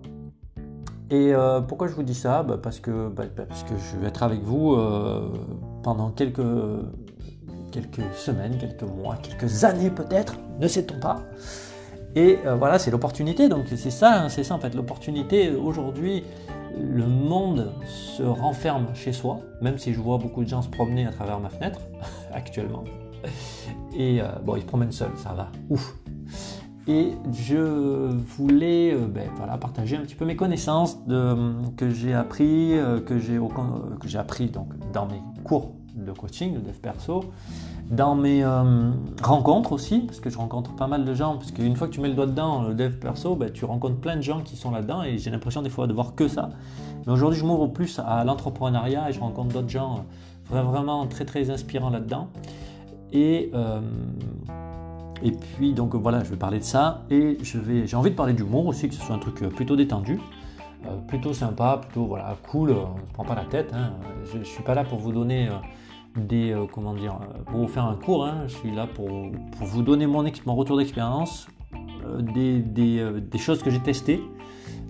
Et 1.11 1.33
pourquoi 1.69 1.87
je 1.87 1.95
vous 1.95 2.03
dis 2.03 2.17
ça? 2.17 2.43
Bah, 2.43 2.59
parce, 2.61 2.81
que, 2.81 3.09
bah, 3.09 3.25
parce 3.37 3.63
que 3.63 3.75
je 3.77 3.97
vais 4.01 4.09
être 4.09 4.25
avec 4.25 4.43
vous 4.43 4.77
pendant 5.85 6.11
quelques 6.11 6.43
quelques 7.71 8.15
semaines, 8.15 8.59
quelques 8.59 8.83
mois, 8.83 9.17
quelques 9.17 9.65
années 9.65 9.91
peut-être, 9.91 10.35
ne 10.61 10.69
sait-on 10.69 10.99
pas. 10.99 11.23
Et 12.15 12.39
euh, 12.47 12.55
voilà, 12.55 12.79
c'est 12.79 12.91
l'opportunité. 12.91 13.49
Donc 13.49 13.67
c'est 13.69 13.91
ça, 13.91 14.23
hein, 14.23 14.29
c'est 14.29 14.45
ça 14.45 14.55
en 14.55 14.59
fait. 14.59 14.75
L'opportunité 14.75 15.51
aujourd'hui, 15.51 16.25
le 16.77 17.07
monde 17.07 17.73
se 17.87 18.23
renferme 18.23 18.89
chez 18.95 19.13
soi, 19.13 19.41
même 19.61 19.79
si 19.79 19.93
je 19.93 20.01
vois 20.01 20.19
beaucoup 20.19 20.45
de 20.45 20.49
gens 20.49 20.63
se 20.63 20.69
promener 20.69 21.07
à 21.07 21.11
travers 21.11 21.41
ma 21.41 21.49
fenêtre 21.49 21.81
actuellement. 22.33 22.85
Et 23.97 24.21
euh, 24.21 24.27
bon, 24.45 24.57
ils 24.57 24.63
se 24.63 24.67
promènent 24.67 24.93
seuls, 24.93 25.17
ça 25.17 25.33
va, 25.33 25.51
ouf. 25.69 25.95
Et 26.87 27.13
je 27.33 28.09
voulais 28.17 28.95
euh, 28.95 29.07
ben, 29.07 29.29
voilà, 29.37 29.59
partager 29.59 29.97
un 29.97 30.01
petit 30.01 30.15
peu 30.15 30.25
mes 30.25 30.37
connaissances 30.37 30.99
que 31.77 31.91
j'ai 31.91 32.15
appris, 32.15 32.79
euh, 32.79 33.01
que 33.01 33.19
j'ai 33.19 34.19
appris 34.19 34.47
donc 34.47 34.69
dans 34.93 35.07
mes 35.07 35.21
cours 35.45 35.75
de 36.05 36.13
coaching, 36.13 36.55
de 36.55 36.61
dev 36.61 36.77
perso, 36.81 37.25
dans 37.91 38.15
mes 38.15 38.45
rencontres 39.23 39.73
aussi, 39.73 40.01
parce 40.01 40.21
que 40.21 40.31
je 40.31 40.39
rencontre 40.39 40.75
pas 40.77 40.87
mal 40.87 41.05
de 41.05 41.15
gens, 41.15 41.37
parce 41.37 41.51
qu'une 41.53 41.77
fois 41.77 41.89
que 41.89 41.93
tu 41.93 42.01
mets 42.01 42.09
le 42.09 42.15
doigt 42.15 42.27
dedans, 42.27 42.63
le 42.63 42.75
dev 42.75 42.97
perso, 42.99 43.35
ben, 43.35 43.51
tu 43.51 43.65
rencontres 43.65 43.97
plein 43.97 44.17
de 44.17 44.23
gens 44.23 44.41
qui 44.43 44.57
sont 44.57 44.71
là-dedans, 44.71 45.03
et 45.03 45.19
j'ai 45.19 45.31
l'impression 45.31 45.63
des 45.63 45.71
fois 45.71 45.87
de 45.87 45.93
voir 45.93 46.15
que 46.15 46.29
ça. 46.29 46.51
Mais 47.07 47.13
aujourd'hui, 47.13 47.39
je 47.39 47.45
m'ouvre 47.47 47.69
plus 47.69 47.99
à 48.05 48.23
l'entrepreneuriat 48.25 49.09
et 49.09 49.13
je 49.15 49.21
rencontre 49.21 49.55
d'autres 49.55 49.71
gens 49.71 50.05
vraiment 50.51 51.07
très 51.07 51.25
très 51.25 51.51
inspirants 51.51 51.91
là-dedans. 51.91 52.29
Et, 53.13 53.51
euh, 53.55 53.81
et 55.23 55.33
puis, 55.33 55.73
donc 55.73 55.95
voilà, 55.95 56.23
je 56.23 56.31
vais 56.31 56.37
parler 56.37 56.59
de 56.59 56.65
ça. 56.65 57.05
Et 57.11 57.39
j'ai 57.43 57.97
envie 57.97 58.11
de 58.11 58.17
parler 58.17 58.35
d'humour 58.35 58.67
aussi, 58.67 58.89
que 58.89 58.95
ce 58.95 59.01
soit 59.01 59.15
un 59.15 59.19
truc 59.19 59.43
euh, 59.43 59.49
plutôt 59.49 59.77
détendu, 59.77 60.21
euh, 60.87 60.97
plutôt 61.07 61.33
sympa, 61.33 61.81
plutôt 61.83 62.05
voilà, 62.05 62.37
cool. 62.51 62.73
On 62.73 62.95
ne 62.95 63.07
se 63.09 63.13
prend 63.15 63.25
pas 63.25 63.35
la 63.35 63.45
tête. 63.45 63.73
Hein. 63.73 63.93
Je 64.31 64.39
ne 64.39 64.45
suis 64.45 64.63
pas 64.63 64.75
là 64.75 64.85
pour 64.85 64.99
vous 64.99 65.13
donner 65.13 65.49
comment 66.73 66.95
dire 66.95 67.19
Pour 67.47 67.61
vous 67.61 67.69
faire 67.69 67.85
un 67.85 67.95
cours. 67.95 68.25
Hein. 68.25 68.45
Je 68.47 68.57
suis 68.57 68.71
là 68.71 68.87
pour, 68.87 69.09
vous 69.61 69.83
donner 69.83 70.07
mon, 70.07 70.25
retour 70.55 70.77
d'expérience, 70.77 71.49
des, 72.21 72.59
des, 72.61 73.39
choses 73.39 73.63
que 73.63 73.71
j'ai 73.71 73.81
testées, 73.81 74.23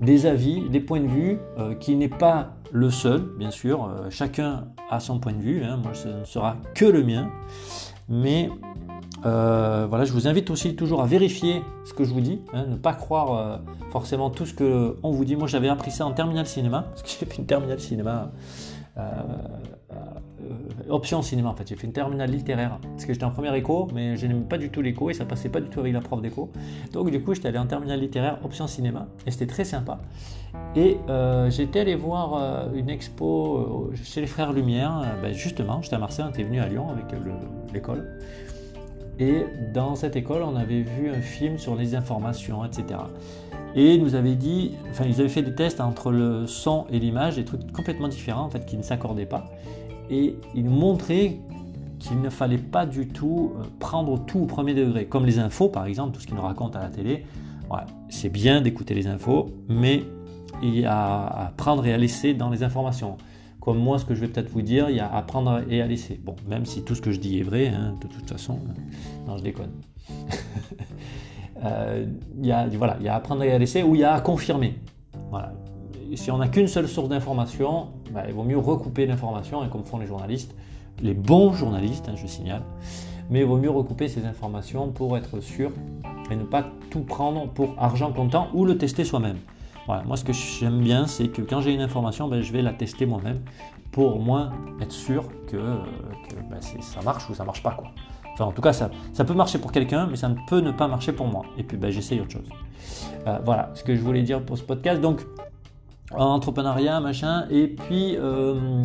des 0.01 0.27
avis, 0.27 0.69
des 0.69 0.81
points 0.81 1.01
de 1.01 1.07
vue, 1.07 1.39
qui 1.81 1.97
n'est 1.97 2.09
pas 2.09 2.55
le 2.73 2.91
seul, 2.91 3.29
bien 3.39 3.51
sûr. 3.51 3.91
chacun 4.11 4.69
a 4.91 5.01
son 5.01 5.19
point 5.19 5.33
de 5.33 5.41
vue. 5.43 5.63
Hein. 5.65 5.79
Moi, 5.83 5.95
ce 5.95 6.09
ne 6.09 6.25
sera 6.25 6.57
que 6.75 6.85
le 6.85 7.05
mien. 7.05 7.31
Mais 8.09 8.49
euh, 9.27 9.87
voilà, 9.89 10.05
je 10.05 10.13
vous 10.13 10.29
invite 10.29 10.51
aussi 10.51 10.77
toujours 10.77 11.03
à 11.03 11.07
vérifier 11.07 11.63
ce 11.85 11.93
que 11.93 12.05
je 12.05 12.13
vous 12.13 12.21
dis, 12.21 12.41
hein, 12.53 12.67
ne 12.67 12.77
pas 12.77 12.95
croire 12.95 13.33
euh, 13.35 13.57
forcément 13.91 14.31
tout 14.31 14.47
ce 14.47 14.55
qu'on 14.55 15.11
vous 15.11 15.25
dit. 15.25 15.37
Moi, 15.37 15.49
j'avais 15.49 15.69
appris 15.69 15.91
ça 15.91 16.07
en 16.07 16.13
terminal 16.13 16.47
cinéma, 16.47 16.83
parce 16.89 17.03
que 17.03 17.09
j'ai 17.09 17.27
fait 17.27 17.39
une 17.39 17.47
terminale 17.47 17.81
cinéma, 17.81 18.31
euh, 18.97 19.03
option 20.89 21.23
cinéma 21.23 21.51
en 21.51 21.55
fait. 21.55 21.69
J'ai 21.69 21.77
fait 21.77 21.87
une 21.87 21.93
terminale 21.93 22.31
littéraire, 22.31 22.79
parce 22.81 23.05
que 23.05 23.13
j'étais 23.13 23.25
en 23.25 23.31
première 23.31 23.55
écho, 23.55 23.89
mais 23.95 24.17
je 24.17 24.27
n'aimais 24.27 24.47
pas 24.49 24.59
du 24.59 24.71
tout 24.71 24.83
l'écho 24.83 25.11
et 25.11 25.15
ça 25.15 25.25
passait 25.25 25.49
pas 25.49 25.61
du 25.61 25.69
tout 25.69 25.81
avec 25.81 25.93
la 25.93 26.01
prof 26.01 26.21
d'écho. 26.21 26.51
Donc 26.93 27.11
du 27.11 27.23
coup, 27.23 27.35
j'étais 27.35 27.49
allé 27.49 27.59
en 27.59 27.67
terminale 27.67 28.01
littéraire, 28.01 28.39
option 28.45 28.67
cinéma, 28.67 29.09
et 29.27 29.31
c'était 29.31 29.47
très 29.47 29.65
sympa. 29.65 30.01
Et 30.77 30.97
j'étais 31.51 31.81
allé 31.81 31.95
voir 31.95 32.71
une 32.75 32.91
expo 32.91 33.91
chez 34.03 34.21
les 34.21 34.27
Frères 34.27 34.53
Lumière, 34.53 35.03
ben, 35.23 35.33
justement, 35.33 35.83
j'étais 35.83 35.97
à 35.97 35.99
Marseille, 35.99 36.25
on 36.27 36.31
était 36.31 36.45
venu 36.45 36.61
à 36.61 36.69
Lyon 36.69 36.89
avec 36.91 37.05
l'école. 37.73 38.19
Et 39.21 39.47
dans 39.75 39.97
cette 39.97 40.15
école, 40.15 40.43
on 40.43 40.55
avait 40.55 40.83
vu 40.83 41.11
un 41.11 41.21
film 41.21 41.59
sur 41.59 41.75
les 41.75 41.97
informations, 41.97 42.65
etc. 42.65 43.01
Et 43.75 43.95
ils 43.95 44.03
nous 44.03 44.15
avaient 44.15 44.37
dit, 44.37 44.77
enfin, 44.91 45.05
ils 45.07 45.19
avaient 45.21 45.29
fait 45.29 45.43
des 45.43 45.55
tests 45.55 45.81
entre 45.81 46.13
le 46.13 46.47
son 46.47 46.87
et 46.89 47.01
l'image, 47.01 47.35
des 47.35 47.45
trucs 47.45 47.73
complètement 47.73 48.07
différents, 48.07 48.45
en 48.45 48.51
fait, 48.51 48.65
qui 48.65 48.77
ne 48.77 48.83
s'accordaient 48.83 49.27
pas. 49.27 49.51
Et 50.11 50.37
ils 50.55 50.65
nous 50.65 50.71
montraient 50.71 51.39
qu'il 51.99 52.21
ne 52.21 52.31
fallait 52.31 52.59
pas 52.59 52.87
du 52.87 53.09
tout 53.09 53.53
euh, 53.57 53.65
prendre 53.79 54.25
tout 54.25 54.41
au 54.41 54.47
premier 54.47 54.75
degré, 54.75 55.07
comme 55.07 55.27
les 55.27 55.39
infos, 55.39 55.69
par 55.69 55.87
exemple, 55.87 56.15
tout 56.15 56.21
ce 56.21 56.27
qu'ils 56.27 56.37
nous 56.37 56.43
racontent 56.43 56.79
à 56.79 56.83
la 56.83 56.89
télé. 56.89 57.25
c'est 58.09 58.29
bien 58.29 58.61
d'écouter 58.61 58.95
les 58.95 59.07
infos, 59.07 59.51
mais 59.69 60.05
il 60.63 60.79
y 60.79 60.85
a 60.85 61.27
à 61.27 61.53
prendre 61.57 61.85
et 61.87 61.93
à 61.93 61.99
laisser 61.99 62.35
dans 62.35 62.51
les 62.51 62.63
informations. 62.63 63.17
Comme 63.61 63.79
moi, 63.79 63.99
ce 63.99 64.05
que 64.05 64.15
je 64.15 64.21
vais 64.21 64.29
peut-être 64.29 64.49
vous 64.49 64.63
dire, 64.63 64.89
il 64.89 64.97
y 64.97 65.01
a 65.01 65.13
à 65.13 65.21
prendre 65.23 65.63
et 65.69 65.83
à 65.83 65.87
laisser. 65.87 66.19
Bon, 66.25 66.37
même 66.49 66.65
si 66.65 66.85
tout 66.85 66.95
ce 66.95 67.03
que 67.03 67.13
je 67.13 67.21
dis 67.21 67.39
est 67.39 67.43
vrai, 67.43 67.69
hein, 67.69 67.95
de 68.01 68.07
toute 68.07 68.29
façon, 68.29 68.61
non, 69.27 69.37
je 69.37 69.43
déconne. 69.43 69.73
Euh, 71.65 72.07
il, 72.41 72.47
y 72.47 72.53
a, 72.53 72.69
voilà, 72.69 72.97
il 73.01 73.07
y 73.07 73.09
a 73.09 73.17
à 73.17 73.19
prendre 73.19 73.43
et 73.43 73.51
à 73.51 73.59
laisser 73.59 73.83
ou 73.83 73.97
il 73.97 74.03
y 74.03 74.05
a 74.05 74.15
à 74.15 74.21
confirmer. 74.21 74.79
Voilà. 75.29 75.53
Si 76.17 76.31
on 76.31 76.39
n'a 76.39 76.49
qu'une 76.49 76.69
seule 76.69 76.89
source 76.89 77.09
d'information, 77.09 77.89
bah, 78.13 78.23
il 78.27 78.35
vaut 78.35 78.45
mieux 78.45 78.59
recouper 78.59 79.07
l'information, 79.07 79.65
et 79.65 79.69
comme 79.69 79.85
font 79.85 79.99
les 79.99 80.07
journalistes, 80.07 80.55
les 81.01 81.15
bons 81.15 81.53
journalistes, 81.53 82.09
hein, 82.09 82.15
je 82.17 82.27
signale, 82.27 82.63
mais 83.31 83.41
il 83.41 83.47
vaut 83.47 83.59
mieux 83.59 83.71
recouper 83.71 84.09
ces 84.09 84.25
informations 84.25 84.89
pour 84.89 85.17
être 85.17 85.41
sûr 85.41 85.71
et 86.31 86.37
ne 86.37 86.45
pas 86.45 86.65
tout 86.91 87.01
prendre 87.01 87.49
pour 87.49 87.75
argent 87.79 88.13
comptant 88.13 88.49
ou 88.55 88.65
le 88.65 88.79
tester 88.79 89.05
soi-même 89.05 89.39
moi 90.05 90.17
ce 90.17 90.25
que 90.25 90.33
j'aime 90.33 90.81
bien, 90.81 91.07
c'est 91.07 91.29
que 91.29 91.43
quand 91.43 91.61
j'ai 91.61 91.73
une 91.73 91.81
information, 91.81 92.29
ben, 92.29 92.43
je 92.43 92.53
vais 92.53 92.63
la 92.63 92.73
tester 92.73 93.07
moi-même 93.07 93.41
pour 93.91 94.17
au 94.17 94.19
moins 94.19 94.53
être 94.81 94.93
sûr 94.93 95.25
que, 95.47 95.57
ben, 96.51 96.61
ça 96.61 97.01
marche 97.03 97.29
ou 97.31 97.35
ça 97.35 97.45
marche 97.45 97.63
pas. 97.63 97.77
Enfin, 98.35 98.45
en 98.45 98.53
tout 98.53 98.63
cas, 98.63 98.73
ça, 98.73 98.91
ça 99.13 99.25
peut 99.25 99.35
marcher 99.35 99.59
pour 99.59 99.73
quelqu'un, 99.73 100.07
mais 100.07 100.17
ça 100.17 100.29
ne 100.29 100.37
peut 100.47 100.61
ne 100.61 100.71
pas 100.71 100.87
marcher 100.89 101.13
pour 101.13 101.27
moi. 101.27 101.45
Et 101.57 101.63
puis, 101.63 101.77
ben, 101.77 101.91
j'essaye 101.91 102.21
autre 102.21 102.33
chose. 102.33 102.49
Euh, 103.27 103.39
voilà 103.45 103.71
ce 103.75 103.83
que 103.83 103.97
je 103.97 104.01
voulais 104.01 104.23
dire 104.23 104.45
pour 104.45 104.59
ce 104.59 104.63
podcast. 104.63 105.01
Donc, 105.01 105.23
entrepreneuriat, 106.11 107.01
machin, 107.01 107.47
et 107.51 107.69
puis 107.69 108.17
euh, 108.17 108.83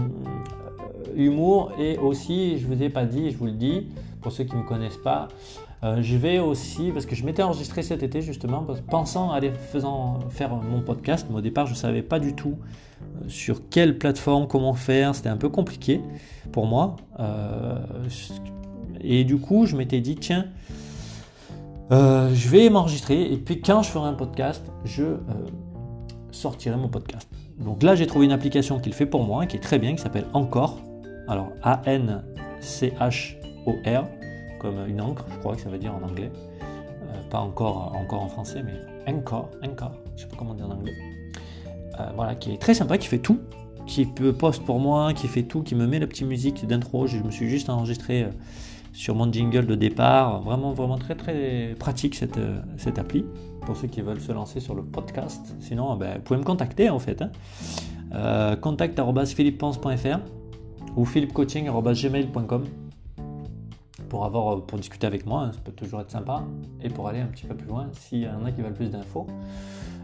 humour, 1.15 1.72
et 1.80 1.98
aussi, 1.98 2.58
je 2.58 2.68
ne 2.68 2.75
vous 2.75 2.84
ai 2.84 2.89
pas 2.89 3.06
dit, 3.06 3.32
je 3.32 3.38
vous 3.38 3.46
le 3.46 3.51
dis, 3.51 3.88
pour 4.22 4.32
ceux 4.32 4.44
qui 4.44 4.56
ne 4.56 4.62
me 4.62 4.68
connaissent 4.68 5.01
pas, 5.03 5.27
euh, 5.84 6.01
je 6.01 6.15
vais 6.15 6.39
aussi, 6.39 6.92
parce 6.92 7.06
que 7.06 7.15
je 7.15 7.25
m'étais 7.25 7.44
enregistré 7.44 7.82
cet 7.82 8.03
été 8.03 8.22
justement, 8.22 8.65
pensant 8.89 9.32
à 9.32 9.36
aller 9.36 9.51
faisant, 9.51 10.20
faire 10.30 10.56
mon 10.56 10.82
podcast, 10.82 11.27
mais 11.30 11.38
au 11.38 11.42
départ 11.42 11.65
je 11.65 11.74
ne 11.74 11.77
savais 11.77 12.01
pas 12.01 12.20
du 12.20 12.36
tout 12.36 12.56
euh, 13.01 13.27
sur 13.27 13.70
quelle 13.70 13.98
plateforme, 13.98 14.48
comment 14.48 14.74
faire, 14.74 15.13
c'était 15.13 15.30
un 15.30 15.38
peu 15.38 15.50
compliqué 15.50 16.01
pour 16.51 16.68
moi. 16.68 16.96
Et 19.01 19.25
du 19.25 19.38
coup 19.38 19.65
je 19.65 19.75
m'étais 19.75 20.00
dit, 20.00 20.15
tiens, 20.15 20.46
je 21.92 22.50
vais 22.50 22.70
m'enregistrer 22.70 23.32
et 23.32 23.38
puis 23.38 23.62
quand 23.62 23.84
je 23.84 23.89
ferai 23.89 24.08
un 24.08 24.13
podcast, 24.13 24.63
je 24.86 25.18
sortirai 26.34 26.75
mon 26.75 26.90
podcast. 26.90 27.30
Donc 27.58 27.84
là 27.84 27.96
j'ai 27.96 28.08
trouvé 28.08 28.25
une 28.25 28.32
application 28.32 28.80
qui 28.80 28.90
le 28.90 28.96
fait 28.96 29.06
pour 29.06 29.24
moi, 29.24 29.46
qui 29.46 29.58
est 29.58 29.62
très 29.62 29.80
bien, 29.80 29.96
qui 29.96 30.02
s'appelle 30.02 30.25
Encore. 30.34 30.80
Alors 31.28 31.50
A-N-C-H-O-R 31.63 32.24
comme 34.60 34.88
une 34.88 35.02
encre, 35.02 35.25
je 35.30 35.38
crois 35.40 35.56
que 35.56 35.62
ça 35.62 35.70
veut 35.70 35.78
dire 35.78 35.94
en 35.94 36.02
anglais. 36.02 36.32
Euh, 36.62 37.30
pas 37.30 37.40
encore, 37.40 37.94
encore 37.96 38.22
en 38.24 38.30
français, 38.30 38.63
mais 38.63 38.74
encore, 39.12 39.50
encore, 39.62 39.92
je 40.16 40.22
sais 40.22 40.28
pas 40.28 40.38
comment 40.38 40.54
dire 40.54 40.68
en 40.68 40.72
anglais. 40.72 40.94
Euh, 42.00 42.10
voilà, 42.16 42.36
qui 42.36 42.54
est 42.54 42.58
très 42.58 42.74
sympa, 42.74 42.98
qui 42.98 43.08
fait 43.08 43.20
tout, 43.20 43.40
qui 43.86 44.06
poste 44.06 44.63
pour 44.63 44.80
moi, 44.80 45.13
qui 45.13 45.28
fait 45.28 45.44
tout, 45.44 45.62
qui 45.62 45.75
me 45.75 45.86
met 45.86 46.00
la 46.00 46.08
petite 46.08 46.28
musique 46.28 46.66
d'intro. 46.66 47.08
Je 47.08 47.18
me 47.18 47.30
suis 47.30 47.50
juste 47.50 47.70
enregistré 47.70 48.24
euh, 48.24 48.30
sur 48.93 49.15
mon 49.15 49.31
jingle 49.31 49.65
de 49.65 49.75
départ. 49.75 50.41
Vraiment, 50.41 50.71
vraiment 50.71 50.97
très, 50.97 51.15
très 51.15 51.75
pratique 51.77 52.15
cette, 52.15 52.39
cette 52.77 52.97
appli 53.00 53.25
pour 53.65 53.75
ceux 53.75 53.88
qui 53.88 54.01
veulent 54.01 54.21
se 54.21 54.31
lancer 54.31 54.59
sur 54.59 54.75
le 54.75 54.83
podcast. 54.83 55.55
Sinon, 55.59 55.95
ben, 55.95 56.15
vous 56.15 56.21
pouvez 56.21 56.39
me 56.39 56.45
contacter 56.45 56.89
en 56.89 57.00
fait. 57.00 57.21
Hein. 57.21 57.31
Euh, 58.13 58.55
contact.philippense.fr 58.55 60.19
ou 60.95 61.05
philipcoaching.gmail.com 61.05 62.65
pour, 64.09 64.25
avoir, 64.25 64.62
pour 64.62 64.77
discuter 64.77 65.07
avec 65.07 65.25
moi, 65.25 65.41
hein, 65.41 65.51
ça 65.51 65.59
peut 65.63 65.71
toujours 65.71 66.01
être 66.01 66.12
sympa, 66.12 66.43
et 66.83 66.89
pour 66.89 67.07
aller 67.07 67.19
un 67.19 67.25
petit 67.25 67.47
peu 67.47 67.55
plus 67.55 67.67
loin 67.67 67.88
s'il 67.93 68.19
y 68.19 68.27
en 68.27 68.45
a 68.45 68.51
qui 68.51 68.62
veulent 68.62 68.73
plus 68.73 68.91
d'infos. 68.91 69.25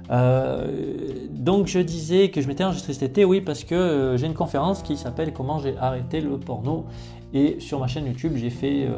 Euh, 0.09 1.27
donc 1.29 1.67
je 1.67 1.77
disais 1.77 2.31
que 2.31 2.41
je 2.41 2.47
m'étais 2.47 2.63
enregistré 2.63 2.93
cet 2.93 3.03
été, 3.03 3.23
oui, 3.23 3.41
parce 3.41 3.63
que 3.63 3.75
euh, 3.75 4.17
j'ai 4.17 4.25
une 4.25 4.33
conférence 4.33 4.81
qui 4.81 4.97
s'appelle 4.97 5.31
Comment 5.31 5.59
j'ai 5.59 5.77
arrêté 5.77 6.21
le 6.21 6.39
porno, 6.39 6.87
et 7.33 7.59
sur 7.59 7.79
ma 7.79 7.87
chaîne 7.87 8.05
YouTube 8.05 8.33
j'ai 8.35 8.49
fait 8.49 8.85
euh, 8.85 8.97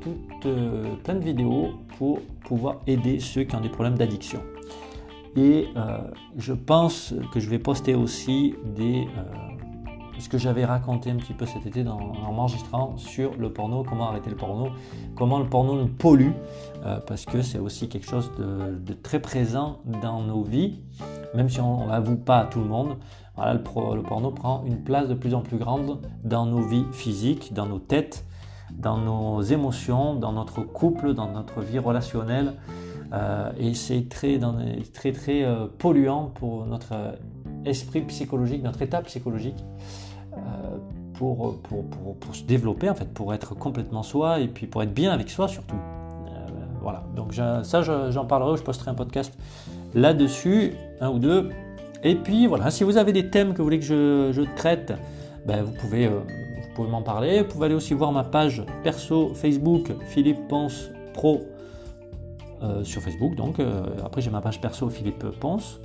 toute, 0.00 1.02
plein 1.02 1.14
de 1.14 1.24
vidéos 1.24 1.70
pour 1.98 2.20
pouvoir 2.44 2.80
aider 2.86 3.18
ceux 3.18 3.44
qui 3.44 3.54
ont 3.56 3.60
des 3.60 3.68
problèmes 3.68 3.96
d'addiction. 3.96 4.40
Et 5.36 5.68
je 6.38 6.54
pense 6.54 7.12
que 7.30 7.40
je 7.40 7.50
vais 7.50 7.58
poster 7.58 7.94
aussi 7.94 8.54
des 8.74 9.06
ce 10.18 10.28
que 10.28 10.38
j'avais 10.38 10.64
raconté 10.64 11.10
un 11.10 11.16
petit 11.16 11.34
peu 11.34 11.46
cet 11.46 11.66
été 11.66 11.86
en 11.86 12.32
m'enregistrant 12.32 12.96
sur 12.96 13.34
le 13.36 13.52
porno, 13.52 13.84
comment 13.84 14.08
arrêter 14.08 14.30
le 14.30 14.36
porno, 14.36 14.70
comment 15.14 15.38
le 15.38 15.46
porno 15.46 15.74
nous 15.74 15.88
pollue, 15.88 16.32
euh, 16.84 16.98
parce 17.06 17.24
que 17.24 17.42
c'est 17.42 17.58
aussi 17.58 17.88
quelque 17.88 18.08
chose 18.08 18.30
de, 18.38 18.92
très 18.94 19.20
présent 19.20 19.80
dans 20.02 20.22
nos 20.22 20.42
vies, 20.42 20.80
même 21.34 21.48
si 21.48 21.60
on 21.60 21.86
ne 21.86 21.90
l'avoue 21.90 22.16
pas 22.16 22.40
à 22.40 22.44
tout 22.46 22.60
le 22.60 22.66
monde. 22.66 22.96
Le, 23.38 24.02
porno 24.02 24.30
prend 24.30 24.64
une 24.66 24.82
place 24.82 25.08
de 25.08 25.14
plus 25.14 25.34
en 25.34 25.42
plus 25.42 25.58
grande 25.58 26.00
dans 26.24 26.46
nos 26.46 26.62
vies 26.62 26.86
physiques, 26.92 27.52
dans 27.52 27.66
nos 27.66 27.78
têtes, 27.78 28.24
dans 28.72 28.96
nos 28.96 29.42
émotions, 29.42 30.14
dans 30.14 30.32
notre 30.32 30.62
couple, 30.62 31.14
dans 31.14 31.30
notre 31.30 31.60
vie 31.60 31.78
relationnelle. 31.78 32.54
Euh, 33.12 33.52
et 33.58 33.74
c'est 33.74 34.08
très, 34.08 34.40
très, 34.92 35.12
très 35.12 35.44
euh, 35.44 35.66
polluant 35.78 36.32
pour 36.34 36.66
notre 36.66 36.94
esprit 37.64 38.00
psychologique, 38.02 38.62
notre 38.62 38.82
état 38.82 39.02
psychologique. 39.02 39.62
Euh, 40.32 40.40
pour, 41.18 41.56
pour, 41.60 42.34
se 42.34 42.44
développer, 42.44 42.90
en 42.90 42.94
fait, 42.94 43.12
pour 43.12 43.32
être 43.32 43.54
complètement 43.54 44.02
soi 44.02 44.40
et 44.40 44.48
puis 44.48 44.66
pour 44.66 44.82
être 44.82 44.92
bien 44.92 45.12
avec 45.12 45.30
soi 45.30 45.48
surtout. 45.48 45.76
Euh, 45.76 46.46
voilà, 46.82 47.04
donc 47.14 47.34
ça 47.34 47.82
j'en 47.82 48.24
parlerai, 48.26 48.56
je 48.58 48.62
posterai 48.62 48.90
un 48.90 48.94
podcast 48.94 49.32
là-dessus, 49.94 50.74
un 51.00 51.10
ou 51.10 51.18
deux. 51.18 51.50
Et 52.02 52.14
puis 52.14 52.46
voilà, 52.46 52.70
si 52.70 52.84
vous 52.84 52.96
avez 52.96 53.12
des 53.12 53.30
thèmes 53.30 53.52
que 53.52 53.58
vous 53.58 53.64
voulez 53.64 53.80
que 53.80 53.84
je, 53.84 54.54
traite, 54.56 54.92
ben, 55.46 55.62
vous 55.62 55.72
pouvez, 55.72 56.08
vous 56.08 56.74
pouvez 56.74 56.88
m'en 56.88 57.02
parler. 57.02 57.42
Vous 57.42 57.48
pouvez 57.48 57.66
aller 57.66 57.74
aussi 57.74 57.94
voir 57.94 58.12
ma 58.12 58.24
page 58.24 58.62
perso 58.82 59.32
Facebook, 59.34 59.92
Philippe 60.08 60.48
Ponce 60.48 60.90
Pro 61.14 61.42
sur 62.82 63.00
Facebook. 63.00 63.34
Donc 63.36 63.60
après 64.04 64.20
j'ai 64.20 64.30
ma 64.30 64.40
page 64.40 64.60
perso 64.60 64.88
Philippe 64.88 65.24
Ponce. 65.40 65.80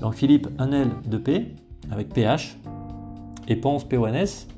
Donc 0.00 0.14
Philippe, 0.14 0.48
un 0.58 0.72
L, 0.72 0.90
2 1.06 1.20
P, 1.20 1.54
avec 1.90 2.08
PH, 2.10 2.56
et 3.48 3.56
Ponce, 3.56 3.84
P-O-N-S. 3.84 4.48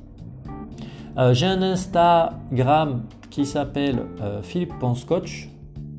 Euh, 1.17 1.33
j'ai 1.33 1.45
un 1.45 1.61
Instagram 1.61 3.03
qui 3.29 3.45
s'appelle 3.45 4.03
euh, 4.21 4.41
Philippe 4.41 4.77
Ponce 4.79 5.03
Coach. 5.03 5.49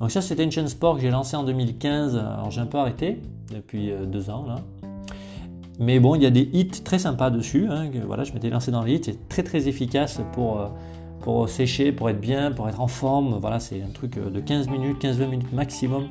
Donc, 0.00 0.10
ça, 0.10 0.20
c'était 0.20 0.44
une 0.44 0.52
chaîne 0.52 0.68
sport 0.68 0.96
que 0.96 1.02
j'ai 1.02 1.10
lancée 1.10 1.36
en 1.36 1.44
2015. 1.44 2.16
Alors, 2.16 2.50
j'ai 2.50 2.60
un 2.60 2.66
peu 2.66 2.78
arrêté 2.78 3.20
depuis 3.52 3.92
deux 4.06 4.30
ans 4.30 4.46
là. 4.46 4.56
Mais 5.78 5.98
bon, 5.98 6.14
il 6.14 6.22
y 6.22 6.26
a 6.26 6.30
des 6.30 6.48
hits 6.52 6.82
très 6.84 6.98
sympas 6.98 7.30
dessus. 7.30 7.66
Hein, 7.68 7.90
voilà, 8.06 8.24
je 8.24 8.32
m'étais 8.32 8.50
lancé 8.50 8.70
dans 8.70 8.82
les 8.82 8.94
hits. 8.94 9.02
C'est 9.04 9.28
très 9.28 9.42
très 9.42 9.68
efficace 9.68 10.20
pour, 10.32 10.60
euh, 10.60 10.66
pour 11.24 11.48
sécher, 11.48 11.90
pour 11.90 12.10
être 12.10 12.20
bien, 12.20 12.52
pour 12.52 12.68
être 12.68 12.82
en 12.82 12.86
forme. 12.86 13.38
Voilà, 13.40 13.58
c'est 13.58 13.82
un 13.82 13.88
truc 13.88 14.18
euh, 14.18 14.28
de 14.28 14.40
15 14.40 14.68
minutes, 14.68 15.02
15-20 15.02 15.26
minutes 15.28 15.52
maximum. 15.54 16.08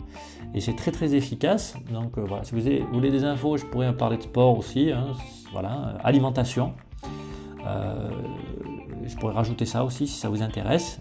Et 0.56 0.60
c'est 0.60 0.76
très 0.76 0.90
très 0.90 1.14
efficace. 1.14 1.76
Donc 1.92 2.18
euh, 2.18 2.24
voilà, 2.28 2.44
si 2.44 2.56
vous, 2.56 2.62
voulez 2.92 3.12
des 3.12 3.24
infos, 3.24 3.58
je 3.58 3.66
pourrais 3.68 3.96
parler 3.96 4.18
de 4.18 4.24
sport 4.24 4.58
aussi. 4.58 4.92
Hein, 4.92 5.12
voilà, 5.52 6.00
alimentation. 6.04 6.74
je 7.64 9.16
pourrais 9.18 9.36
rajouter 9.36 9.68
ça 9.68 9.86
aussi 9.86 10.08
si 10.08 10.20
ça 10.20 10.30
vous 10.30 10.42
intéresse. 10.42 11.00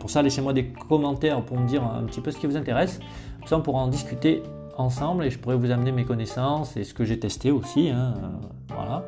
Pour 0.00 0.08
ça, 0.08 0.22
laissez-moi 0.22 0.54
des 0.54 0.68
commentaires 0.88 1.44
pour 1.44 1.60
me 1.60 1.68
dire 1.68 1.84
un 1.84 2.04
petit 2.04 2.22
peu 2.22 2.30
ce 2.30 2.38
qui 2.38 2.46
vous 2.46 2.56
intéresse. 2.56 3.00
Comme 3.40 3.48
ça, 3.48 3.56
on 3.58 3.60
pourra 3.60 3.82
en 3.82 3.88
discuter 3.88 4.42
ensemble 4.78 5.24
et 5.24 5.30
je 5.30 5.38
pourrais 5.38 5.56
vous 5.56 5.70
amener 5.70 5.92
mes 5.92 6.04
connaissances 6.04 6.76
et 6.78 6.84
ce 6.84 6.94
que 6.94 7.04
j'ai 7.04 7.18
testé 7.18 7.50
aussi. 7.50 7.90
Hein, 7.90 8.14
euh, 8.16 8.28
voilà, 8.74 9.04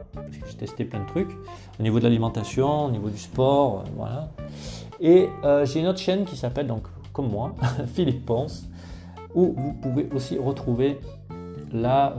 j'ai 0.47 0.57
testé 0.57 0.85
plein 0.85 1.01
de 1.01 1.07
trucs 1.07 1.31
au 1.79 1.83
niveau 1.83 1.99
de 1.99 2.05
l'alimentation, 2.05 2.87
au 2.87 2.91
niveau 2.91 3.11
du 3.11 3.19
sport, 3.19 3.81
euh, 3.81 3.91
voilà. 3.97 4.31
Et 5.01 5.29
euh, 5.45 5.65
j'ai 5.65 5.81
une 5.81 5.87
autre 5.87 5.99
chaîne 5.99 6.25
qui 6.25 6.37
s'appelle 6.37 6.67
donc 6.67 6.85
comme 7.13 7.31
moi, 7.31 7.55
Philippe 7.95 8.27
Ponce, 8.27 8.69
où 9.35 9.55
vous 9.57 9.73
pouvez 9.75 10.09
aussi 10.15 10.39
retrouver 10.39 10.99
là 11.73 12.15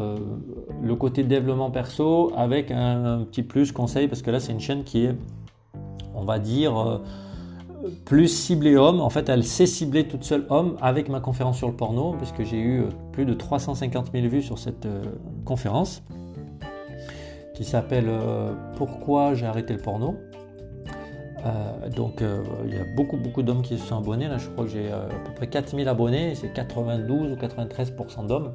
le 0.84 0.96
côté 0.96 1.24
développement 1.24 1.72
perso 1.72 2.34
avec 2.36 2.72
un, 2.72 3.26
petit 3.30 3.42
plus 3.42 3.72
conseil 3.72 4.10
parce 4.10 4.22
que 4.22 4.30
là 4.30 4.42
c'est 4.42 4.52
une 4.52 4.60
chaîne 4.60 4.84
qui 4.84 5.06
est, 5.06 5.16
on 6.14 6.26
va 6.26 6.40
dire 6.40 7.00
plus 8.06 8.28
ciblée 8.28 8.76
homme. 8.76 9.00
En 9.00 9.10
fait, 9.10 9.30
elle 9.30 9.44
s'est 9.44 9.66
ciblée 9.66 10.08
toute 10.08 10.24
seule 10.24 10.46
homme 10.50 10.78
avec 10.82 11.10
ma 11.10 11.20
conférence 11.20 11.58
sur 11.58 11.68
le 11.68 11.74
porno, 11.74 12.14
parce 12.14 12.32
que 12.32 12.44
j'ai 12.44 12.60
eu 12.60 12.82
euh, 12.82 12.90
plus 13.12 13.26
de 13.26 13.34
350 13.34 14.12
000 14.14 14.28
vues 14.28 14.42
sur 14.42 14.58
cette 14.58 14.86
euh, 14.86 15.04
conférence 15.46 16.04
qui 17.56 17.64
s'appelle 17.64 18.06
euh, 18.08 18.54
Pourquoi 18.78 19.34
j'ai 19.34 19.46
arrêté 19.46 19.74
le 19.74 19.80
porno. 19.80 20.16
donc 21.96 22.24
il 22.66 22.74
y 22.74 22.78
a 22.78 22.86
beaucoup 22.96 23.18
beaucoup 23.18 23.44
d'hommes 23.44 23.62
qui 23.62 23.78
se 23.78 23.86
sont 23.86 23.98
abonnés. 23.98 24.28
Là, 24.28 24.38
je 24.38 24.50
crois 24.50 24.66
que 24.66 24.72
j'ai 24.72 24.92
à 24.92 25.08
peu 25.26 25.32
près 25.36 25.48
4000 25.48 25.88
abonnés, 25.88 26.36
c'est 26.36 26.52
92 26.54 27.32
ou 27.32 27.36
93% 27.36 28.28
d'hommes. 28.28 28.54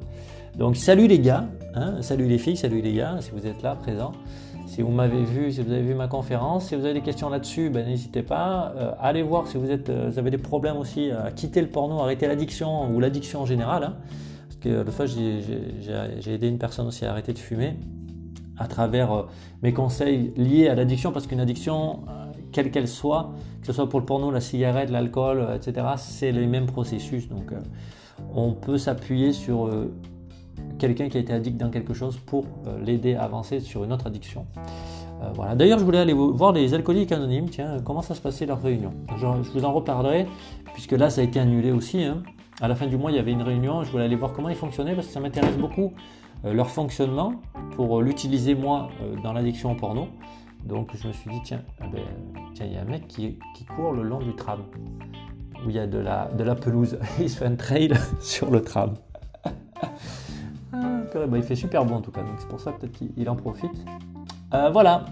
Donc 0.57 0.75
salut 0.75 1.07
les 1.07 1.19
gars, 1.19 1.45
hein. 1.75 2.01
salut 2.01 2.27
les 2.27 2.37
filles, 2.37 2.57
salut 2.57 2.81
les 2.81 2.93
gars, 2.93 3.17
si 3.21 3.31
vous 3.31 3.47
êtes 3.47 3.61
là 3.61 3.75
présents. 3.75 4.11
Si 4.71 4.81
vous 4.81 4.91
m'avez 4.91 5.23
vu, 5.25 5.51
si 5.51 5.61
vous 5.61 5.71
avez 5.73 5.81
vu 5.81 5.93
ma 5.93 6.07
conférence, 6.07 6.67
si 6.67 6.75
vous 6.75 6.85
avez 6.85 6.93
des 6.93 7.01
questions 7.01 7.29
là-dessus, 7.29 7.69
ben, 7.69 7.85
n'hésitez 7.85 8.23
pas. 8.23 8.73
Euh, 8.77 8.91
allez 9.01 9.21
voir 9.21 9.47
si 9.47 9.57
euh, 9.57 10.09
vous 10.09 10.17
avez 10.17 10.31
des 10.31 10.37
problèmes 10.37 10.77
aussi 10.77 11.11
à 11.11 11.29
quitter 11.31 11.59
le 11.59 11.67
porno, 11.67 11.99
arrêter 11.99 12.25
l'addiction 12.25 12.89
ou 12.89 13.01
l'addiction 13.01 13.41
en 13.41 13.45
général. 13.45 13.83
Hein. 13.83 13.95
Parce 14.47 14.59
que 14.61 14.69
le 14.69 14.91
fois, 14.91 15.07
j'ai 15.07 16.33
aidé 16.33 16.47
une 16.47 16.57
personne 16.57 16.87
aussi 16.87 17.05
à 17.05 17.11
arrêter 17.11 17.33
de 17.33 17.39
fumer 17.39 17.75
à 18.61 18.67
travers 18.67 19.11
euh, 19.11 19.23
mes 19.63 19.73
conseils 19.73 20.33
liés 20.37 20.67
à 20.69 20.75
l'addiction, 20.75 21.11
parce 21.11 21.27
qu'une 21.27 21.39
addiction, 21.39 22.01
quelle 22.51 22.71
qu'elle 22.71 22.87
soit, 22.87 23.33
que 23.61 23.67
ce 23.67 23.73
soit 23.73 23.89
pour 23.89 23.99
le 23.99 24.05
porno, 24.05 24.31
la 24.31 24.41
cigarette, 24.41 24.89
l'alcool, 24.89 25.47
etc., 25.55 25.87
c'est 25.97 26.31
les 26.31 26.47
mêmes 26.47 26.65
processus. 26.65 27.29
Donc 27.29 27.53
on 28.33 28.53
peut 28.53 28.77
s'appuyer 28.77 29.33
sur 29.33 29.69
quelqu'un 30.81 31.09
qui 31.09 31.17
a 31.17 31.19
été 31.19 31.31
addict 31.31 31.57
dans 31.57 31.69
quelque 31.69 31.93
chose 31.93 32.17
pour 32.17 32.45
euh, 32.65 32.83
l'aider 32.83 33.13
à 33.13 33.23
avancer 33.23 33.59
sur 33.59 33.83
une 33.83 33.93
autre 33.93 34.07
addiction. 34.07 34.47
Euh, 35.21 35.29
voilà. 35.35 35.55
D'ailleurs, 35.55 35.77
je 35.77 35.85
voulais 35.85 35.99
aller 35.99 36.13
voir 36.13 36.53
les 36.53 36.73
alcooliques 36.73 37.11
anonymes, 37.11 37.49
tiens, 37.49 37.77
comment 37.85 38.01
ça 38.01 38.15
se 38.15 38.21
passait 38.21 38.47
leur 38.47 38.61
réunion? 38.61 38.91
Je, 39.17 39.25
vous 39.25 39.63
en 39.63 39.73
reparlerai, 39.73 40.25
puisque 40.73 40.93
là, 40.93 41.11
ça 41.11 41.21
a 41.21 41.23
été 41.23 41.39
annulé 41.39 41.71
aussi. 41.71 42.03
Hein. 42.03 42.23
À 42.61 42.67
la 42.67 42.75
fin 42.75 42.87
du 42.87 42.97
mois, 42.97 43.11
il 43.11 43.17
y 43.17 43.19
avait 43.19 43.31
une 43.31 43.43
réunion, 43.43 43.83
je 43.83 43.91
voulais 43.91 44.05
aller 44.05 44.15
voir 44.15 44.33
comment 44.33 44.49
ils 44.49 44.55
fonctionnaient, 44.55 44.95
parce 44.95 45.07
que 45.07 45.13
ça 45.13 45.19
m'intéresse 45.19 45.57
beaucoup, 45.57 45.85
euh, 45.85 46.20
leur 46.43 46.69
fonctionnement, 46.69 47.33
pour 47.75 48.01
l'utiliser 48.01 48.55
moi 48.55 48.89
dans 49.23 49.33
l'addiction 49.33 49.71
au 49.71 49.75
porno. 49.75 50.07
Donc 50.65 50.89
je 50.95 51.07
me 51.07 51.13
suis 51.13 51.29
dit, 51.29 51.39
tiens, 51.43 51.61
eh 51.83 51.87
ben, 51.87 52.03
tiens, 52.53 52.65
il 52.65 52.73
y 52.73 52.77
a 52.77 52.81
un 52.81 52.85
mec 52.85 53.07
qui, 53.07 53.39
qui, 53.55 53.65
court 53.65 53.93
le 53.93 54.03
long 54.03 54.19
du 54.19 54.35
tram, 54.35 54.61
où 55.65 55.69
il 55.69 55.75
y 55.75 55.79
a 55.79 55.87
de 55.87 55.97
la, 55.97 56.25
de 56.27 56.43
la 56.43 56.55
pelouse. 56.55 56.99
il 57.19 57.29
se 57.29 57.37
fait 57.37 57.45
un 57.45 57.55
trail 57.55 57.93
sur 58.19 58.51
le 58.51 58.61
tram. 58.61 58.93
Bah, 61.13 61.37
il 61.37 61.43
fait 61.43 61.57
super 61.57 61.83
bon 61.83 61.95
en 61.95 62.01
tout 62.01 62.11
cas, 62.11 62.21
donc 62.21 62.35
c'est 62.39 62.47
pour 62.47 62.61
ça 62.61 62.71
peut-être 62.71 62.93
qu'il 62.93 63.29
en 63.29 63.35
profite. 63.35 63.85
Euh, 64.53 64.69
voilà. 64.69 65.03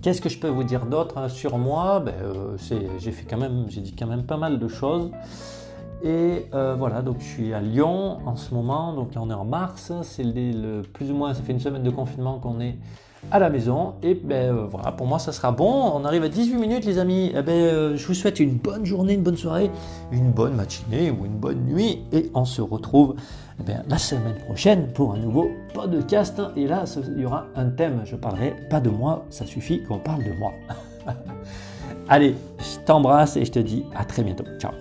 Qu'est-ce 0.00 0.22
que 0.22 0.30
je 0.30 0.38
peux 0.38 0.48
vous 0.48 0.64
dire 0.64 0.86
d'autre 0.86 1.18
hein, 1.18 1.28
sur 1.28 1.58
moi? 1.58 2.00
Ben, 2.00 2.14
euh, 2.22 2.56
J'ai 2.98 3.12
fait 3.12 3.26
quand 3.28 3.36
même, 3.36 3.66
j'ai 3.68 3.82
dit 3.82 3.94
quand 3.94 4.06
même 4.06 4.24
pas 4.24 4.38
mal 4.38 4.58
de 4.58 4.66
choses. 4.66 5.10
Et 6.02 6.46
euh, 6.54 6.74
voilà, 6.78 7.02
donc 7.02 7.16
je 7.20 7.24
suis 7.24 7.52
à 7.52 7.60
Lyon 7.60 8.18
en 8.26 8.36
ce 8.36 8.54
moment, 8.54 8.94
donc 8.94 9.10
on 9.16 9.30
est 9.30 9.34
en 9.34 9.44
mars, 9.44 9.92
c'est 10.02 10.24
le, 10.24 10.82
plus 10.82 11.10
ou 11.10 11.14
moins, 11.14 11.34
ça 11.34 11.42
fait 11.42 11.52
une 11.52 11.60
semaine 11.60 11.82
de 11.82 11.90
confinement 11.90 12.38
qu'on 12.38 12.60
est 12.60 12.76
à 13.30 13.38
la 13.38 13.50
maison. 13.50 13.94
Et 14.02 14.14
ben 14.14 14.54
euh, 14.54 14.66
voilà, 14.66 14.92
pour 14.92 15.06
moi 15.06 15.18
ça 15.18 15.32
sera 15.32 15.52
bon. 15.52 15.92
On 15.94 16.04
arrive 16.04 16.22
à 16.22 16.28
18 16.28 16.56
minutes 16.56 16.84
les 16.84 16.98
amis. 16.98 17.32
Eh 17.36 17.42
ben, 17.42 17.52
euh, 17.52 17.96
je 17.96 18.06
vous 18.06 18.14
souhaite 18.14 18.40
une 18.40 18.54
bonne 18.54 18.86
journée, 18.86 19.14
une 19.14 19.22
bonne 19.22 19.36
soirée, 19.36 19.70
une 20.12 20.30
bonne 20.30 20.54
matinée 20.54 21.10
ou 21.10 21.26
une 21.26 21.36
bonne 21.36 21.60
nuit. 21.66 22.04
Et 22.12 22.30
on 22.34 22.44
se 22.44 22.62
retrouve 22.62 23.16
eh 23.60 23.62
ben, 23.62 23.82
la 23.88 23.98
semaine 23.98 24.36
prochaine 24.46 24.88
pour 24.94 25.12
un 25.12 25.18
nouveau 25.18 25.50
podcast. 25.74 26.40
Et 26.56 26.66
là, 26.66 26.84
il 27.14 27.20
y 27.20 27.26
aura 27.26 27.46
un 27.56 27.68
thème. 27.68 28.02
Je 28.04 28.16
parlerai 28.16 28.56
pas 28.70 28.80
de 28.80 28.90
moi, 28.90 29.24
ça 29.30 29.44
suffit 29.44 29.82
qu'on 29.82 29.98
parle 29.98 30.24
de 30.24 30.32
moi. 30.32 30.52
Allez, 32.08 32.34
je 32.58 32.78
t'embrasse 32.84 33.36
et 33.36 33.44
je 33.44 33.52
te 33.52 33.58
dis 33.58 33.84
à 33.94 34.04
très 34.04 34.24
bientôt. 34.24 34.44
Ciao 34.58 34.72